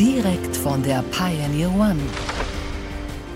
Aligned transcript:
Direkt 0.00 0.56
von 0.56 0.82
der 0.82 1.04
Pioneer 1.10 1.70
One. 1.74 2.00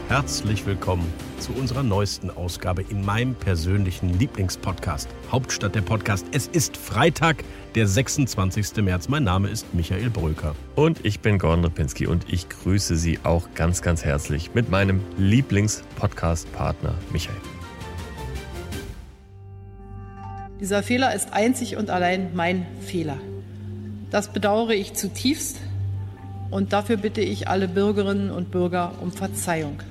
Herzlich 0.09 0.65
willkommen 0.65 1.05
zu 1.39 1.53
unserer 1.53 1.83
neuesten 1.83 2.31
Ausgabe 2.31 2.81
in 2.89 3.05
meinem 3.05 3.35
persönlichen 3.35 4.19
Lieblingspodcast, 4.19 5.11
Hauptstadt 5.31 5.75
der 5.75 5.83
Podcast. 5.83 6.25
Es 6.33 6.47
ist 6.47 6.79
Freitag, 6.79 7.45
der 7.75 7.87
26. 7.87 8.77
März. 8.77 9.11
Mein 9.11 9.25
Name 9.25 9.51
ist 9.51 9.75
Michael 9.75 10.09
Bröker. 10.09 10.55
Und 10.75 11.05
ich 11.05 11.21
bin 11.21 11.39
Gordon 11.39 11.67
Ripinski 11.67 12.07
und 12.07 12.33
ich 12.33 12.49
grüße 12.49 12.97
Sie 12.97 13.19
auch 13.25 13.49
ganz, 13.55 13.83
ganz 13.83 14.03
herzlich 14.03 14.55
mit 14.55 14.71
meinem 14.71 15.03
Lieblingspodcast-Partner 15.19 16.95
Michael. 17.13 17.37
Dieser 20.61 20.83
Fehler 20.83 21.15
ist 21.15 21.31
einzig 21.35 21.77
und 21.77 21.91
allein 21.91 22.35
mein 22.35 22.65
Fehler. 22.81 23.19
Das 24.11 24.33
bedauere 24.33 24.71
ich 24.71 24.95
zutiefst 24.95 25.59
und 26.55 26.73
dafür 26.73 26.97
bitte 26.97 27.21
ich 27.21 27.49
alle 27.49 27.67
Bürgerinnen 27.67 28.31
und 28.31 28.53
Bürger 28.53 28.93
um 29.01 29.11
Verzeihung. 29.11 29.83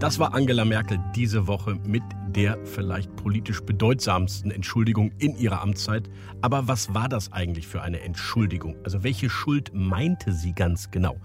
Das 0.00 0.18
war 0.18 0.34
Angela 0.34 0.64
Merkel 0.64 0.98
diese 1.14 1.46
Woche 1.46 1.78
mit 1.86 2.02
der 2.26 2.58
vielleicht 2.64 3.14
politisch 3.14 3.60
bedeutsamsten 3.60 4.50
Entschuldigung 4.50 5.12
in 5.18 5.36
ihrer 5.36 5.62
Amtszeit. 5.62 6.10
Aber 6.40 6.66
was 6.66 6.92
war 6.92 7.08
das 7.08 7.30
eigentlich 7.30 7.68
für 7.68 7.82
eine 7.82 8.00
Entschuldigung? 8.00 8.74
Also 8.82 9.04
welche 9.04 9.30
Schuld 9.30 9.70
meinte 9.72 10.32
sie 10.32 10.54
ganz 10.54 10.90
genau? 10.90 11.16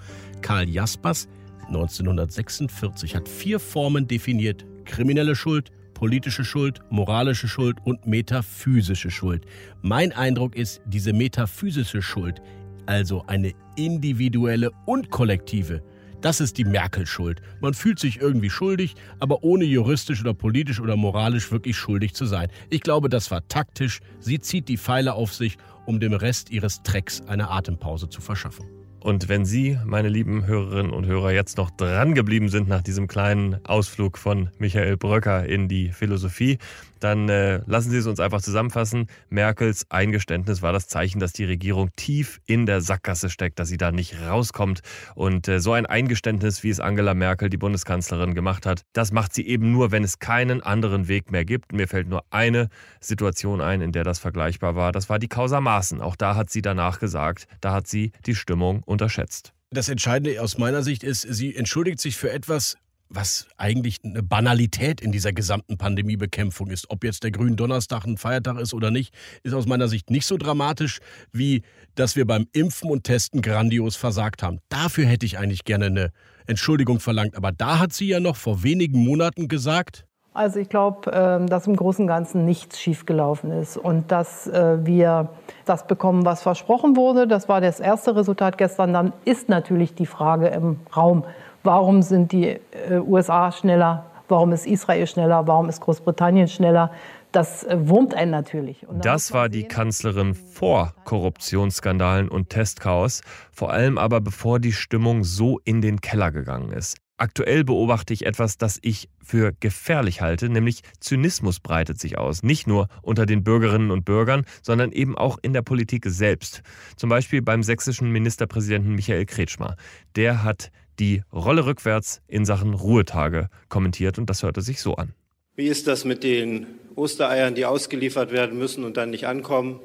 Karl 0.43 0.69
Jaspers 0.69 1.27
1946 1.65 3.15
hat 3.15 3.27
vier 3.27 3.59
Formen 3.59 4.07
definiert. 4.07 4.63
Kriminelle 4.85 5.35
Schuld, 5.35 5.71
politische 5.95 6.45
Schuld, 6.45 6.81
moralische 6.91 7.47
Schuld 7.47 7.77
und 7.83 8.05
metaphysische 8.05 9.09
Schuld. 9.09 9.47
Mein 9.81 10.11
Eindruck 10.11 10.55
ist, 10.55 10.81
diese 10.85 11.13
metaphysische 11.13 12.03
Schuld, 12.03 12.43
also 12.87 13.23
eine 13.27 13.53
individuelle 13.75 14.71
und 14.85 15.11
kollektive, 15.11 15.83
das 16.21 16.41
ist 16.41 16.57
die 16.57 16.65
Merkel-Schuld. 16.65 17.41
Man 17.61 17.75
fühlt 17.75 17.99
sich 17.99 18.19
irgendwie 18.19 18.49
schuldig, 18.49 18.95
aber 19.19 19.43
ohne 19.43 19.65
juristisch 19.65 20.19
oder 20.19 20.33
politisch 20.33 20.79
oder 20.79 20.95
moralisch 20.95 21.51
wirklich 21.51 21.77
schuldig 21.77 22.15
zu 22.15 22.25
sein. 22.25 22.47
Ich 22.71 22.81
glaube, 22.81 23.07
das 23.07 23.29
war 23.29 23.47
taktisch. 23.47 23.99
Sie 24.19 24.39
zieht 24.39 24.67
die 24.67 24.77
Pfeile 24.77 25.13
auf 25.13 25.33
sich, 25.33 25.57
um 25.85 25.99
dem 25.99 26.13
Rest 26.13 26.49
ihres 26.49 26.81
Trecks 26.81 27.21
eine 27.27 27.51
Atempause 27.51 28.09
zu 28.09 28.19
verschaffen. 28.19 28.65
Und 28.99 29.29
wenn 29.29 29.45
Sie, 29.45 29.77
meine 29.85 30.09
lieben 30.09 30.47
Hörerinnen 30.47 30.91
und 30.91 31.05
Hörer, 31.05 31.31
jetzt 31.31 31.57
noch 31.57 31.69
dran 31.69 32.15
geblieben 32.15 32.49
sind 32.49 32.67
nach 32.67 32.81
diesem 32.81 33.07
kleinen 33.07 33.63
Ausflug 33.63 34.17
von 34.17 34.49
Michael 34.57 34.97
Bröcker 34.97 35.45
in 35.45 35.67
die 35.69 35.91
Philosophie, 35.91 36.57
dann 36.99 37.29
äh, 37.29 37.61
lassen 37.65 37.91
Sie 37.91 37.97
es 37.97 38.07
uns 38.07 38.19
einfach 38.19 38.41
zusammenfassen. 38.41 39.07
Merkels 39.29 39.85
Eingeständnis 39.89 40.61
war 40.61 40.73
das 40.73 40.87
Zeichen, 40.87 41.19
dass 41.19 41.33
die 41.33 41.45
Regierung 41.45 41.89
tief 41.95 42.39
in 42.45 42.65
der 42.65 42.81
Sackgasse 42.81 43.29
steckt, 43.29 43.59
dass 43.59 43.69
sie 43.69 43.77
da 43.77 43.91
nicht 43.91 44.19
rauskommt. 44.21 44.81
Und 45.15 45.47
äh, 45.47 45.59
so 45.59 45.73
ein 45.73 45.85
Eingeständnis, 45.85 46.63
wie 46.63 46.69
es 46.69 46.79
Angela 46.79 47.13
Merkel, 47.13 47.49
die 47.49 47.57
Bundeskanzlerin, 47.57 48.33
gemacht 48.33 48.65
hat, 48.65 48.81
das 48.93 49.11
macht 49.11 49.33
sie 49.33 49.47
eben 49.47 49.71
nur, 49.71 49.91
wenn 49.91 50.03
es 50.03 50.19
keinen 50.19 50.61
anderen 50.61 51.07
Weg 51.07 51.31
mehr 51.31 51.45
gibt. 51.45 51.73
Mir 51.73 51.87
fällt 51.87 52.07
nur 52.07 52.23
eine 52.29 52.69
Situation 52.99 53.61
ein, 53.61 53.81
in 53.81 53.91
der 53.91 54.03
das 54.03 54.19
vergleichbar 54.19 54.75
war. 54.75 54.91
Das 54.91 55.09
war 55.09 55.19
die 55.19 55.27
Causa 55.27 55.61
Maaßen. 55.61 56.01
Auch 56.01 56.15
da 56.15 56.35
hat 56.35 56.49
sie 56.49 56.61
danach 56.61 56.99
gesagt, 56.99 57.47
da 57.61 57.73
hat 57.73 57.87
sie 57.87 58.11
die 58.25 58.35
Stimmung 58.35 58.83
unterschätzt. 58.83 59.53
Das 59.69 59.89
Entscheidende 59.89 60.41
aus 60.41 60.57
meiner 60.57 60.81
Sicht 60.81 61.03
ist, 61.03 61.21
sie 61.21 61.53
entschuldigt 61.53 61.99
sich 61.99 62.15
für 62.15 62.31
etwas, 62.31 62.77
was 63.09 63.47
eigentlich 63.57 63.97
eine 64.03 64.23
Banalität 64.23 65.01
in 65.01 65.11
dieser 65.11 65.33
gesamten 65.33 65.77
Pandemiebekämpfung 65.77 66.69
ist. 66.69 66.89
Ob 66.89 67.03
jetzt 67.03 67.23
der 67.23 67.31
Gründonnerstag 67.31 68.05
ein 68.05 68.17
Feiertag 68.17 68.59
ist 68.59 68.73
oder 68.73 68.91
nicht, 68.91 69.13
ist 69.43 69.53
aus 69.53 69.65
meiner 69.65 69.87
Sicht 69.87 70.09
nicht 70.09 70.25
so 70.25 70.37
dramatisch, 70.37 70.99
wie 71.31 71.63
dass 71.95 72.15
wir 72.15 72.27
beim 72.27 72.47
Impfen 72.53 72.89
und 72.89 73.03
Testen 73.03 73.41
grandios 73.41 73.95
versagt 73.95 74.43
haben. 74.43 74.59
Dafür 74.69 75.05
hätte 75.05 75.25
ich 75.25 75.37
eigentlich 75.37 75.65
gerne 75.65 75.85
eine 75.87 76.11
Entschuldigung 76.45 76.99
verlangt. 76.99 77.35
Aber 77.35 77.51
da 77.51 77.79
hat 77.79 77.93
sie 77.93 78.07
ja 78.07 78.19
noch 78.19 78.35
vor 78.35 78.63
wenigen 78.63 79.03
Monaten 79.03 79.47
gesagt, 79.47 80.07
also 80.37 80.59
ich 80.59 80.69
glaube, 80.69 81.09
ähm, 81.11 81.47
dass 81.47 81.65
im 81.65 81.75
Großen 81.75 82.03
und 82.03 82.07
Ganzen 82.07 82.45
nichts 82.45 82.79
schiefgelaufen 82.79 83.49
ist 83.49 83.75
und 83.75 84.11
dass 84.11 84.45
äh, 84.45 84.85
wir 84.85 85.29
das 85.65 85.87
bekommen, 85.87 86.25
was 86.25 86.43
versprochen 86.43 86.95
wurde. 86.95 87.27
Das 87.27 87.49
war 87.49 87.59
das 87.59 87.79
erste 87.79 88.15
Resultat 88.15 88.59
gestern. 88.59 88.93
Dann 88.93 89.13
ist 89.25 89.49
natürlich 89.49 89.95
die 89.95 90.05
Frage 90.05 90.49
im 90.49 90.79
Raum, 90.95 91.23
Warum 91.67 92.01
sind 92.01 92.31
die 92.31 92.45
äh, 92.45 92.61
USA 93.05 93.51
schneller? 93.51 94.05
Warum 94.29 94.53
ist 94.53 94.65
Israel 94.65 95.05
schneller? 95.05 95.47
Warum 95.47 95.67
ist 95.67 95.81
Großbritannien 95.81 96.47
schneller? 96.47 96.93
Das 97.33 97.65
äh, 97.65 97.75
wurmt 97.89 98.13
einen 98.13 98.31
natürlich. 98.31 98.87
Das 99.01 99.33
war 99.33 99.49
die 99.49 99.65
Kanzlerin 99.65 100.33
vor 100.33 100.93
Korruptionsskandalen 101.03 102.29
und 102.29 102.51
Testchaos, 102.51 103.19
vor 103.51 103.73
allem 103.73 103.97
aber 103.97 104.21
bevor 104.21 104.61
die 104.61 104.71
Stimmung 104.71 105.25
so 105.25 105.59
in 105.65 105.81
den 105.81 105.99
Keller 105.99 106.31
gegangen 106.31 106.71
ist. 106.71 106.95
Aktuell 107.17 107.65
beobachte 107.65 108.13
ich 108.13 108.25
etwas, 108.25 108.57
das 108.57 108.79
ich 108.81 109.09
für 109.21 109.51
gefährlich 109.59 110.21
halte, 110.21 110.47
nämlich 110.47 110.83
Zynismus 111.01 111.59
breitet 111.59 111.99
sich 111.99 112.17
aus. 112.17 112.43
Nicht 112.43 112.67
nur 112.67 112.87
unter 113.01 113.25
den 113.25 113.43
Bürgerinnen 113.43 113.91
und 113.91 114.05
Bürgern, 114.05 114.45
sondern 114.61 114.93
eben 114.93 115.17
auch 115.17 115.37
in 115.41 115.51
der 115.51 115.63
Politik 115.63 116.05
selbst. 116.07 116.61
Zum 116.95 117.09
Beispiel 117.09 117.41
beim 117.41 117.61
sächsischen 117.61 118.09
Ministerpräsidenten 118.09 118.95
Michael 118.95 119.25
Kretschmer. 119.25 119.75
Der 120.15 120.45
hat 120.45 120.71
die 120.99 121.23
Rolle 121.31 121.65
rückwärts 121.65 122.21
in 122.27 122.45
Sachen 122.45 122.73
Ruhetage 122.73 123.49
kommentiert 123.69 124.17
und 124.17 124.29
das 124.29 124.43
hörte 124.43 124.61
sich 124.61 124.81
so 124.81 124.95
an. 124.95 125.13
Wie 125.55 125.67
ist 125.67 125.87
das 125.87 126.05
mit 126.05 126.23
den 126.23 126.67
Ostereiern, 126.95 127.55
die 127.55 127.65
ausgeliefert 127.65 128.31
werden 128.31 128.57
müssen 128.57 128.83
und 128.83 128.97
dann 128.97 129.09
nicht 129.09 129.27
ankommen? 129.27 129.79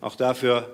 Auch 0.00 0.16
dafür 0.16 0.68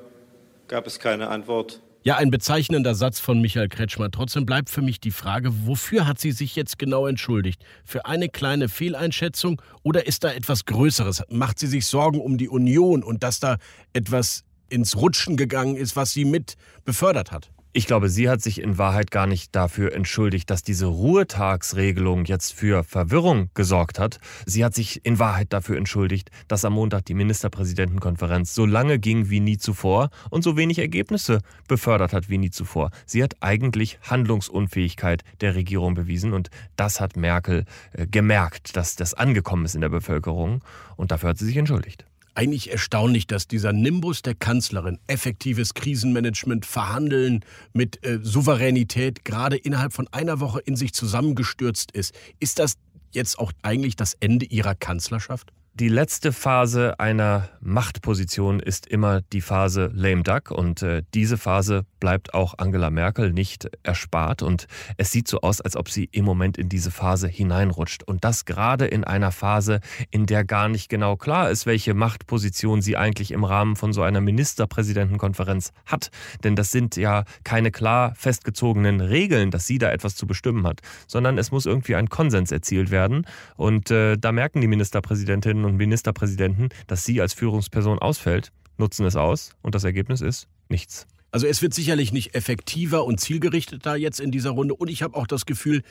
gab 0.69 0.87
es 0.87 0.99
keine 0.99 1.29
Antwort. 1.29 1.83
Ja, 2.07 2.17
ein 2.19 2.31
bezeichnender 2.31 2.95
Satz 2.95 3.19
von 3.19 3.41
Michael 3.41 3.69
Kretschmer. 3.69 4.13
Trotzdem 4.13 4.47
bleibt 4.47 4.71
für 4.71 4.81
mich 4.81 5.01
die 5.01 5.11
Frage, 5.11 5.51
wofür 5.67 6.07
hat 6.07 6.21
sie 6.21 6.31
sich 6.31 6.55
jetzt 6.55 6.79
genau 6.79 7.09
entschuldigt? 7.09 7.65
Für 7.85 8.07
eine 8.07 8.29
kleine 8.29 8.69
Fehleinschätzung 8.69 9.61
oder 9.83 10.07
ist 10.07 10.23
da 10.23 10.31
etwas 10.31 10.67
Größeres? 10.67 11.25
Macht 11.31 11.59
sie 11.59 11.67
sich 11.67 11.87
Sorgen 11.87 12.21
um 12.21 12.39
die 12.39 12.49
Union 12.49 13.03
und 13.03 13.25
dass 13.25 13.41
da 13.41 13.57
etwas 13.93 14.45
ins 14.69 14.97
Rutschen 14.97 15.37
gegangen 15.37 15.75
ist, 15.75 15.97
was 15.97 16.13
sie 16.13 16.25
mit 16.25 16.55
befördert 16.85 17.33
hat? 17.33 17.51
Ich 17.77 17.87
glaube, 17.87 18.09
sie 18.09 18.31
hat 18.31 18.41
sich 18.41 18.63
in 18.63 18.79
Wahrheit 18.79 19.11
gar 19.11 19.27
nicht 19.27 19.55
dafür 19.55 19.93
entschuldigt, 19.93 20.49
dass 20.49 20.63
diese 20.63 20.87
Ruhetagsregelung 20.87 22.25
jetzt 22.25 22.55
für 22.55 22.85
Verwirrung 22.85 23.51
gesorgt 23.53 23.99
hat. 23.99 24.19
Sie 24.47 24.65
hat 24.65 24.75
sich 24.75 25.05
in 25.05 25.19
Wahrheit 25.19 25.53
dafür 25.53 25.77
entschuldigt, 25.77 26.31
dass 26.49 26.65
am 26.65 26.73
Montag 26.73 27.05
die 27.05 27.13
Ministerpräsidentenkonferenz 27.13 28.55
so 28.55 28.65
lange 28.65 28.99
ging 28.99 29.29
wie 29.29 29.41
nie 29.41 29.59
zuvor 29.59 30.09
und 30.31 30.43
so 30.43 30.57
wenig 30.57 30.79
Ergebnisse 30.79 31.43
befördert 31.69 32.15
hat 32.15 32.31
wie 32.31 32.39
nie 32.39 32.51
zuvor. 32.51 32.93
Sie 33.05 33.23
hat 33.23 33.35
eigentlich 33.41 33.99
Handlungsunfähigkeit 34.01 35.23
der 35.43 35.55
Regierung 35.55 35.93
bewiesen 35.93 36.33
und 36.33 36.49
das 36.77 37.03
hat 37.03 37.19
Merkel 37.19 37.67
äh, 37.93 38.07
gemerkt, 38.07 38.75
dass 38.79 38.97
das 38.97 39.13
angekommen 39.13 39.67
ist 39.67 39.75
in 39.75 39.83
der 39.83 39.91
Bevölkerung 39.91 40.65
und 40.97 41.11
dafür 41.11 41.29
hat 41.29 41.37
sie 41.39 41.45
sich 41.45 41.59
entschuldigt 41.59 42.07
eigentlich 42.37 42.71
erstaunlich, 42.71 43.27
dass 43.27 43.49
dieser 43.49 43.73
Nimbus 43.73 44.23
der 44.23 44.35
Kanzlerin, 44.35 44.99
effektives 45.07 45.75
Krisenmanagement, 45.75 46.67
Verhandeln 46.67 47.45
mit 47.73 48.05
äh, 48.05 48.19
Souveränität, 48.23 49.25
gerade 49.25 49.57
innerhalb 49.57 49.93
von 49.93 50.09
einer 50.13 50.41
Woche 50.41 50.61
in 50.61 50.77
sich 50.77 50.93
zusammengestürzt 50.93 51.93
ist. 51.93 52.15
Ist 52.39 52.59
das 52.59 52.77
jetzt 53.13 53.39
auch 53.39 53.53
eigentlich 53.63 53.97
das 53.97 54.15
Ende 54.21 54.47
ihrer 54.47 54.75
Kanzlerschaft? 54.75 55.53
Die 55.79 55.89
letzte 55.89 56.33
Phase 56.33 56.99
einer 57.01 57.51
Machtposition 57.61 58.61
ist 58.61 58.87
immer 58.87 59.21
die 59.21 59.43
Phase 59.43 59.91
lame 59.93 60.23
duck 60.23 60.51
und 60.51 60.83
äh, 60.83 61.03
diese 61.13 61.37
Phase 61.37 61.85
bleibt 62.07 62.35
auch 62.35 62.55
Angela 62.59 62.89
Merkel 62.89 63.33
nicht 63.33 63.69
erspart. 63.83 64.41
Und 64.41 64.69
es 64.97 65.11
sieht 65.11 65.27
so 65.27 65.41
aus, 65.41 65.61
als 65.61 65.75
ob 65.75 65.91
sie 65.91 66.09
im 66.13 66.25
Moment 66.25 66.57
in 66.57 66.69
diese 66.69 66.93
Phase 66.93 67.27
hineinrutscht. 67.27 68.05
Und 68.05 68.23
das 68.23 68.45
gerade 68.45 68.87
in 68.87 69.03
einer 69.03 69.33
Phase, 69.33 69.81
in 70.13 70.25
der 70.25 70.45
gar 70.45 70.69
nicht 70.69 70.89
genau 70.89 71.17
klar 71.17 71.51
ist, 71.51 71.67
welche 71.67 71.95
Machtposition 71.95 72.81
sie 72.81 72.97
eigentlich 72.97 73.33
im 73.33 73.43
Rahmen 73.43 73.75
von 73.75 73.93
so 73.93 74.03
einer 74.03 74.21
Ministerpräsidentenkonferenz 74.21 75.73
hat, 75.85 76.13
denn 76.45 76.55
das 76.55 76.71
sind 76.71 76.95
ja 76.95 77.25
keine 77.43 77.73
klar 77.73 78.15
festgezogenen 78.15 79.01
Regeln, 79.01 79.51
dass 79.51 79.67
sie 79.67 79.79
da 79.79 79.91
etwas 79.91 80.15
zu 80.15 80.29
bestimmen 80.29 80.65
hat, 80.65 80.83
sondern 81.09 81.39
es 81.39 81.51
muss 81.51 81.67
irgendwie 81.67 81.97
ein 81.97 82.09
Konsens 82.09 82.53
erzielt 82.53 82.93
werden. 82.93 83.27
Und 83.57 83.91
äh, 83.91 84.17
da 84.17 84.31
merken 84.31 84.61
die 84.61 84.69
Ministerpräsidentinnen 84.69 85.65
und 85.65 85.75
Ministerpräsidenten, 85.75 86.69
dass 86.87 87.05
sie 87.05 87.21
als 87.21 87.35
Führungsperson 87.35 87.99
ausfällt, 87.99 88.53
nutzen 88.79 89.05
es 89.07 89.17
aus. 89.17 89.57
Und 89.61 89.75
das 89.75 89.83
Ergebnis 89.83 90.21
ist 90.21 90.47
nichts. 90.69 91.09
Also 91.37 91.47
es 91.47 91.61
wird 91.61 91.75
sicherlich 91.75 92.15
nicht 92.15 92.35
effektiver 92.35 93.05
und 93.05 93.21
zielgerichteter 93.21 93.95
jetzt 93.95 94.21
in 94.21 94.31
dieser 94.31 94.53
Runde. 94.53 94.75
Und 94.75 94.89
ich 94.89 95.03
habe 95.03 95.15
auch 95.15 95.27
das 95.27 95.45
Gefühl, 95.45 95.83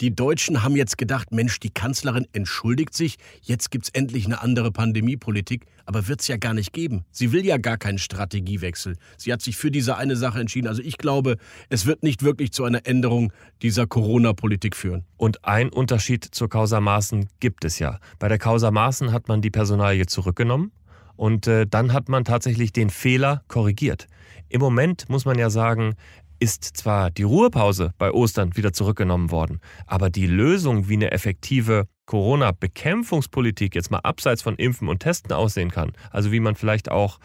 die 0.00 0.16
Deutschen 0.16 0.62
haben 0.62 0.76
jetzt 0.76 0.96
gedacht, 0.96 1.30
Mensch, 1.30 1.60
die 1.60 1.68
Kanzlerin 1.68 2.26
entschuldigt 2.32 2.94
sich, 2.94 3.16
jetzt 3.42 3.70
gibt's 3.70 3.90
endlich 3.90 4.24
eine 4.24 4.40
andere 4.40 4.72
Pandemiepolitik, 4.72 5.66
aber 5.84 6.08
wird's 6.08 6.26
ja 6.26 6.38
gar 6.38 6.54
nicht 6.54 6.72
geben. 6.72 7.04
Sie 7.10 7.32
will 7.32 7.44
ja 7.44 7.58
gar 7.58 7.76
keinen 7.76 7.98
Strategiewechsel. 7.98 8.96
Sie 9.18 9.30
hat 9.30 9.42
sich 9.42 9.58
für 9.58 9.70
diese 9.70 9.98
eine 9.98 10.16
Sache 10.16 10.40
entschieden. 10.40 10.68
Also 10.68 10.80
ich 10.80 10.96
glaube, 10.96 11.36
es 11.68 11.84
wird 11.84 12.02
nicht 12.02 12.22
wirklich 12.22 12.52
zu 12.52 12.64
einer 12.64 12.86
Änderung 12.86 13.30
dieser 13.60 13.86
Corona-Politik 13.86 14.74
führen. 14.74 15.04
Und 15.18 15.44
ein 15.44 15.68
Unterschied 15.68 16.24
zur 16.24 16.48
Causa 16.48 16.80
Maaßen 16.80 17.28
gibt 17.40 17.66
es 17.66 17.78
ja. 17.78 17.98
Bei 18.18 18.28
der 18.28 18.38
Causa 18.38 18.70
Maaßen 18.70 19.12
hat 19.12 19.28
man 19.28 19.42
die 19.42 19.50
Personalie 19.50 20.06
zurückgenommen 20.06 20.72
und 21.16 21.46
äh, 21.46 21.66
dann 21.66 21.92
hat 21.92 22.08
man 22.08 22.24
tatsächlich 22.24 22.72
den 22.72 22.88
Fehler 22.88 23.42
korrigiert. 23.48 24.06
Im 24.54 24.60
Moment 24.60 25.08
muss 25.08 25.24
man 25.24 25.36
ja 25.36 25.50
sagen, 25.50 25.96
ist 26.38 26.62
zwar 26.76 27.10
die 27.10 27.24
Ruhepause 27.24 27.92
bei 27.98 28.12
Ostern 28.12 28.56
wieder 28.56 28.72
zurückgenommen 28.72 29.32
worden, 29.32 29.58
aber 29.84 30.10
die 30.10 30.28
Lösung, 30.28 30.88
wie 30.88 30.94
eine 30.94 31.10
effektive 31.10 31.88
Corona-Bekämpfungspolitik 32.06 33.74
jetzt 33.74 33.90
mal 33.90 33.98
abseits 34.04 34.42
von 34.42 34.54
Impfen 34.54 34.86
und 34.86 35.00
Testen 35.00 35.32
aussehen 35.32 35.72
kann, 35.72 35.90
also 36.12 36.30
wie 36.30 36.38
man 36.38 36.54
vielleicht 36.54 36.88
auch 36.88 37.18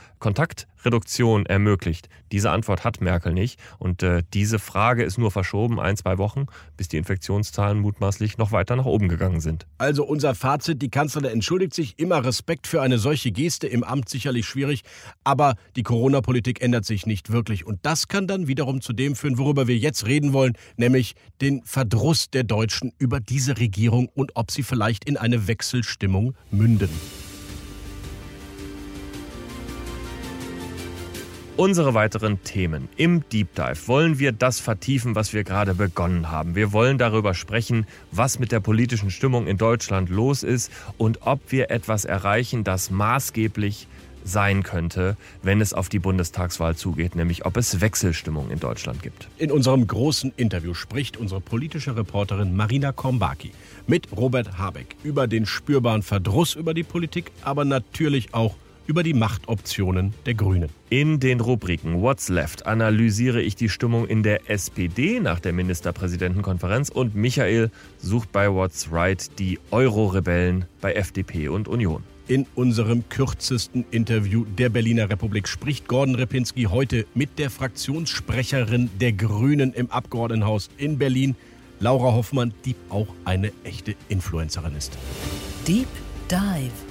Kontaktreduktion 0.80 1.46
ermöglicht, 1.46 2.08
diese 2.32 2.52
Antwort 2.52 2.84
hat 2.84 3.02
Merkel 3.02 3.34
nicht. 3.34 3.60
Und 3.80 4.02
äh, 4.02 4.24
diese 4.34 4.60
Frage 4.60 5.04
ist 5.04 5.18
nur 5.18 5.32
verschoben, 5.32 5.80
ein, 5.80 5.98
zwei 5.98 6.18
Wochen, 6.18 6.46
bis 6.78 6.88
die 6.88 6.98
Infektionszahlen 6.98 7.80
mutmaßlich 7.80 8.38
noch 8.38 8.52
weiter 8.52 8.76
nach 8.76 8.86
oben 8.86 9.10
gegangen 9.10 9.42
sind. 9.42 9.68
Also 9.78 10.06
unser 10.06 10.36
Fazit, 10.36 10.82
die 10.82 10.90
Kanzlerin 10.90 11.32
entschuldigt 11.32 11.74
sich, 11.74 12.00
immer 12.00 12.24
Respekt 12.24 12.68
für 12.68 12.82
eine 12.82 12.98
solche 12.98 13.32
Geste 13.32 13.68
im 13.68 13.84
Amt 13.84 14.10
sicherlich 14.10 14.46
schwierig, 14.46 14.84
aber 15.24 15.56
die 15.76 15.84
Corona-Politik 15.84 16.62
ändert 16.62 16.86
sich 16.86 17.06
nicht 17.06 17.32
wirklich. 17.32 17.66
Und 17.66 17.80
das 17.84 18.08
kann 18.08 18.28
dann 18.28 18.48
wiederum 18.48 18.82
zu 18.82 18.94
dem 18.94 19.16
führen, 19.16 19.38
worüber 19.38 19.68
wir 19.68 19.78
jetzt 19.78 20.06
reden 20.06 20.34
wollen, 20.34 20.54
nämlich 20.78 21.16
den 21.42 21.62
Verdruss 21.64 22.30
der 22.30 22.44
Deutschen 22.44 22.94
über 23.00 23.20
diese 23.20 23.58
Regierung 23.58 24.08
und 24.14 24.32
ob 24.36 24.52
sie 24.52 24.64
vielleicht 24.64 25.06
in 25.06 25.18
eine 25.18 25.48
Wechselstimmung 25.48 26.36
münden. 26.52 26.90
Unsere 31.60 31.94
weiteren 31.94 32.42
Themen. 32.46 32.88
Im 32.96 33.28
Deep 33.34 33.54
Dive 33.54 33.88
wollen 33.88 34.18
wir 34.18 34.32
das 34.32 34.62
vertiefen, 34.62 35.16
was 35.16 35.34
wir 35.34 35.44
gerade 35.44 35.74
begonnen 35.76 36.32
haben. 36.32 36.56
Wir 36.56 36.72
wollen 36.72 36.98
darüber 36.98 37.34
sprechen, 37.34 37.86
was 38.14 38.40
mit 38.40 38.54
der 38.54 38.62
politischen 38.62 39.12
Stimmung 39.12 39.46
in 39.46 39.58
Deutschland 39.58 40.10
los 40.10 40.44
ist 40.44 40.72
und 40.98 41.28
ob 41.28 41.42
wir 41.52 41.70
etwas 41.70 42.06
erreichen, 42.06 42.64
das 42.64 42.92
maßgeblich 42.92 43.88
sein 44.24 44.64
könnte, 44.64 45.18
wenn 45.44 45.60
es 45.60 45.74
auf 45.74 45.90
die 45.90 46.00
Bundestagswahl 46.00 46.78
zugeht, 46.78 47.18
nämlich 47.18 47.46
ob 47.46 47.58
es 47.58 47.82
Wechselstimmung 47.82 48.52
in 48.52 48.62
Deutschland 48.62 49.04
gibt. 49.04 49.28
In 49.38 49.52
unserem 49.52 49.86
großen 49.86 50.32
Interview 50.38 50.74
spricht 50.74 51.18
unsere 51.18 51.42
politische 51.42 51.94
Reporterin 51.94 52.56
Marina 52.56 52.94
Kombaki 52.94 53.52
mit 53.86 54.08
Robert 54.16 54.58
Habeck 54.58 54.96
über 55.04 55.28
den 55.28 55.46
spürbaren 55.46 56.04
Verdruss 56.04 56.56
über 56.56 56.74
die 56.74 56.84
Politik, 56.84 57.34
aber 57.44 57.66
natürlich 57.66 58.34
auch 58.34 58.54
über 58.54 58.69
die 59.04 59.14
Machtoptionen 59.14 60.14
der 60.26 60.34
Grünen. 60.34 60.70
In 60.90 61.20
den 61.20 61.42
Rubriken 61.42 62.02
What's 62.02 62.28
Left 62.28 62.66
analysiere 62.66 63.42
ich 63.42 63.56
die 63.56 63.70
Stimmung 63.70 64.08
in 64.08 64.24
der 64.24 64.50
SPD 64.50 65.20
nach 65.20 65.40
der 65.40 65.54
Ministerpräsidentenkonferenz 65.54 66.90
und 66.90 67.14
Michael 67.14 67.70
sucht 68.00 68.32
bei 68.32 68.52
What's 68.52 68.92
Right 68.92 69.30
die 69.38 69.60
Euro-Rebellen 69.70 70.66
bei 70.82 70.94
FDP 70.94 71.50
und 71.50 71.68
Union. 71.68 72.04
In 72.28 72.46
unserem 72.56 73.08
kürzesten 73.10 73.86
Interview 73.92 74.46
der 74.46 74.70
Berliner 74.70 75.10
Republik 75.10 75.48
spricht 75.48 75.88
Gordon 75.88 76.16
Repinski 76.16 76.64
heute 76.64 77.06
mit 77.14 77.40
der 77.40 77.50
Fraktionssprecherin 77.50 78.90
der 79.00 79.14
Grünen 79.14 79.74
im 79.74 79.90
Abgeordnetenhaus 79.92 80.70
in 80.78 80.98
Berlin, 80.98 81.36
Laura 81.80 82.14
Hoffmann, 82.14 82.54
die 82.66 82.76
auch 82.90 83.08
eine 83.26 83.52
echte 83.64 83.96
Influencerin 84.10 84.76
ist. 84.76 84.98
Deep 85.68 85.88
Dive. 86.30 86.89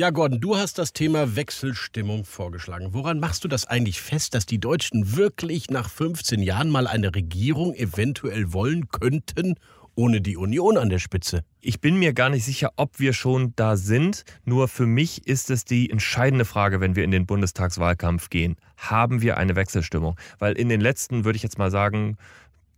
Ja, 0.00 0.08
Gordon, 0.08 0.40
du 0.40 0.56
hast 0.56 0.78
das 0.78 0.94
Thema 0.94 1.36
Wechselstimmung 1.36 2.24
vorgeschlagen. 2.24 2.94
Woran 2.94 3.20
machst 3.20 3.44
du 3.44 3.48
das 3.48 3.66
eigentlich 3.66 4.00
fest, 4.00 4.32
dass 4.32 4.46
die 4.46 4.58
Deutschen 4.58 5.14
wirklich 5.14 5.68
nach 5.68 5.90
15 5.90 6.40
Jahren 6.40 6.70
mal 6.70 6.86
eine 6.86 7.14
Regierung 7.14 7.74
eventuell 7.74 8.54
wollen 8.54 8.88
könnten, 8.88 9.56
ohne 9.96 10.22
die 10.22 10.38
Union 10.38 10.78
an 10.78 10.88
der 10.88 11.00
Spitze? 11.00 11.44
Ich 11.60 11.82
bin 11.82 11.98
mir 11.98 12.14
gar 12.14 12.30
nicht 12.30 12.46
sicher, 12.46 12.70
ob 12.76 12.98
wir 12.98 13.12
schon 13.12 13.52
da 13.56 13.76
sind. 13.76 14.24
Nur 14.46 14.68
für 14.68 14.86
mich 14.86 15.26
ist 15.26 15.50
es 15.50 15.66
die 15.66 15.90
entscheidende 15.90 16.46
Frage, 16.46 16.80
wenn 16.80 16.96
wir 16.96 17.04
in 17.04 17.10
den 17.10 17.26
Bundestagswahlkampf 17.26 18.30
gehen. 18.30 18.56
Haben 18.78 19.20
wir 19.20 19.36
eine 19.36 19.54
Wechselstimmung? 19.54 20.18
Weil 20.38 20.54
in 20.54 20.70
den 20.70 20.80
letzten, 20.80 21.26
würde 21.26 21.36
ich 21.36 21.42
jetzt 21.42 21.58
mal 21.58 21.70
sagen, 21.70 22.16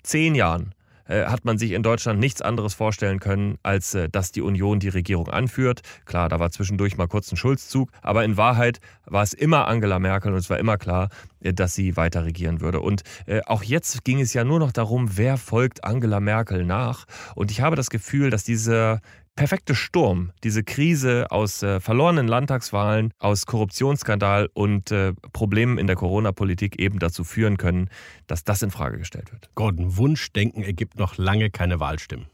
zehn 0.03 0.35
Jahren 0.35 0.75
hat 1.07 1.45
man 1.45 1.59
sich 1.59 1.73
in 1.73 1.83
Deutschland 1.83 2.21
nichts 2.21 2.43
anderes 2.43 2.75
vorstellen 2.75 3.21
können, 3.21 3.59
als 3.63 3.95
äh, 3.95 4.09
dass 4.09 4.33
die 4.33 4.43
Union 4.43 4.81
die 4.81 4.89
Regierung 4.89 5.29
anführt. 5.29 5.83
Klar, 6.05 6.29
da 6.29 6.41
war 6.41 6.51
zwischendurch 6.51 6.97
mal 6.97 7.09
kurz 7.09 7.31
ein 7.33 7.37
Schulzzug, 7.37 7.91
aber 8.03 8.25
in 8.25 8.37
Wahrheit 8.37 8.81
war 9.07 9.23
es 9.23 9.33
immer 9.33 9.69
Angela 9.69 9.99
Merkel 9.99 10.33
und 10.33 10.39
es 10.39 10.51
war 10.51 10.59
immer 10.59 10.79
klar, 10.79 11.09
äh, 11.41 11.53
dass 11.53 11.75
sie 11.75 11.97
weiter 11.97 12.25
regieren 12.25 12.61
würde. 12.61 12.81
Und 12.81 13.03
auch 13.47 13.63
jetzt 13.63 14.05
ging 14.05 14.21
es 14.21 14.33
ja 14.35 14.45
nur 14.45 14.59
noch 14.59 14.73
darum, 14.73 15.17
wer 15.17 15.37
folgt 15.37 15.85
Angela 15.85 16.21
Merkel 16.21 16.65
nach. 16.65 17.07
Und 17.35 17.51
ich 17.51 17.61
habe 17.61 17.77
das 17.77 17.91
Gefühl, 17.91 18.31
dass 18.31 18.45
diese 18.45 19.01
perfekte 19.35 19.75
Sturm, 19.75 20.33
diese 20.45 20.63
Krise 20.63 21.31
aus 21.31 21.63
äh, 21.63 21.81
verlorenen 21.81 22.29
Landtagswahlen, 22.29 23.13
aus 23.19 23.47
Korruptionsskandal 23.47 24.49
und 24.53 24.91
äh, 24.91 25.15
Problemen 25.33 25.79
in 25.79 25.87
der 25.87 25.97
Corona-Politik 25.97 26.79
eben 26.79 26.99
dazu 26.99 27.25
führen 27.25 27.57
können, 27.57 27.89
dass 28.27 28.45
das 28.45 28.63
in 28.63 28.71
Frage 28.71 28.99
gestellt 28.99 29.33
wird. 29.33 29.51
Gordon, 29.55 29.97
Wunschdenken 29.97 30.63
ergibt 30.63 30.99
noch 30.99 31.17
lange 31.17 31.51
keine 31.51 31.81
Wahlstimmen. 31.81 32.27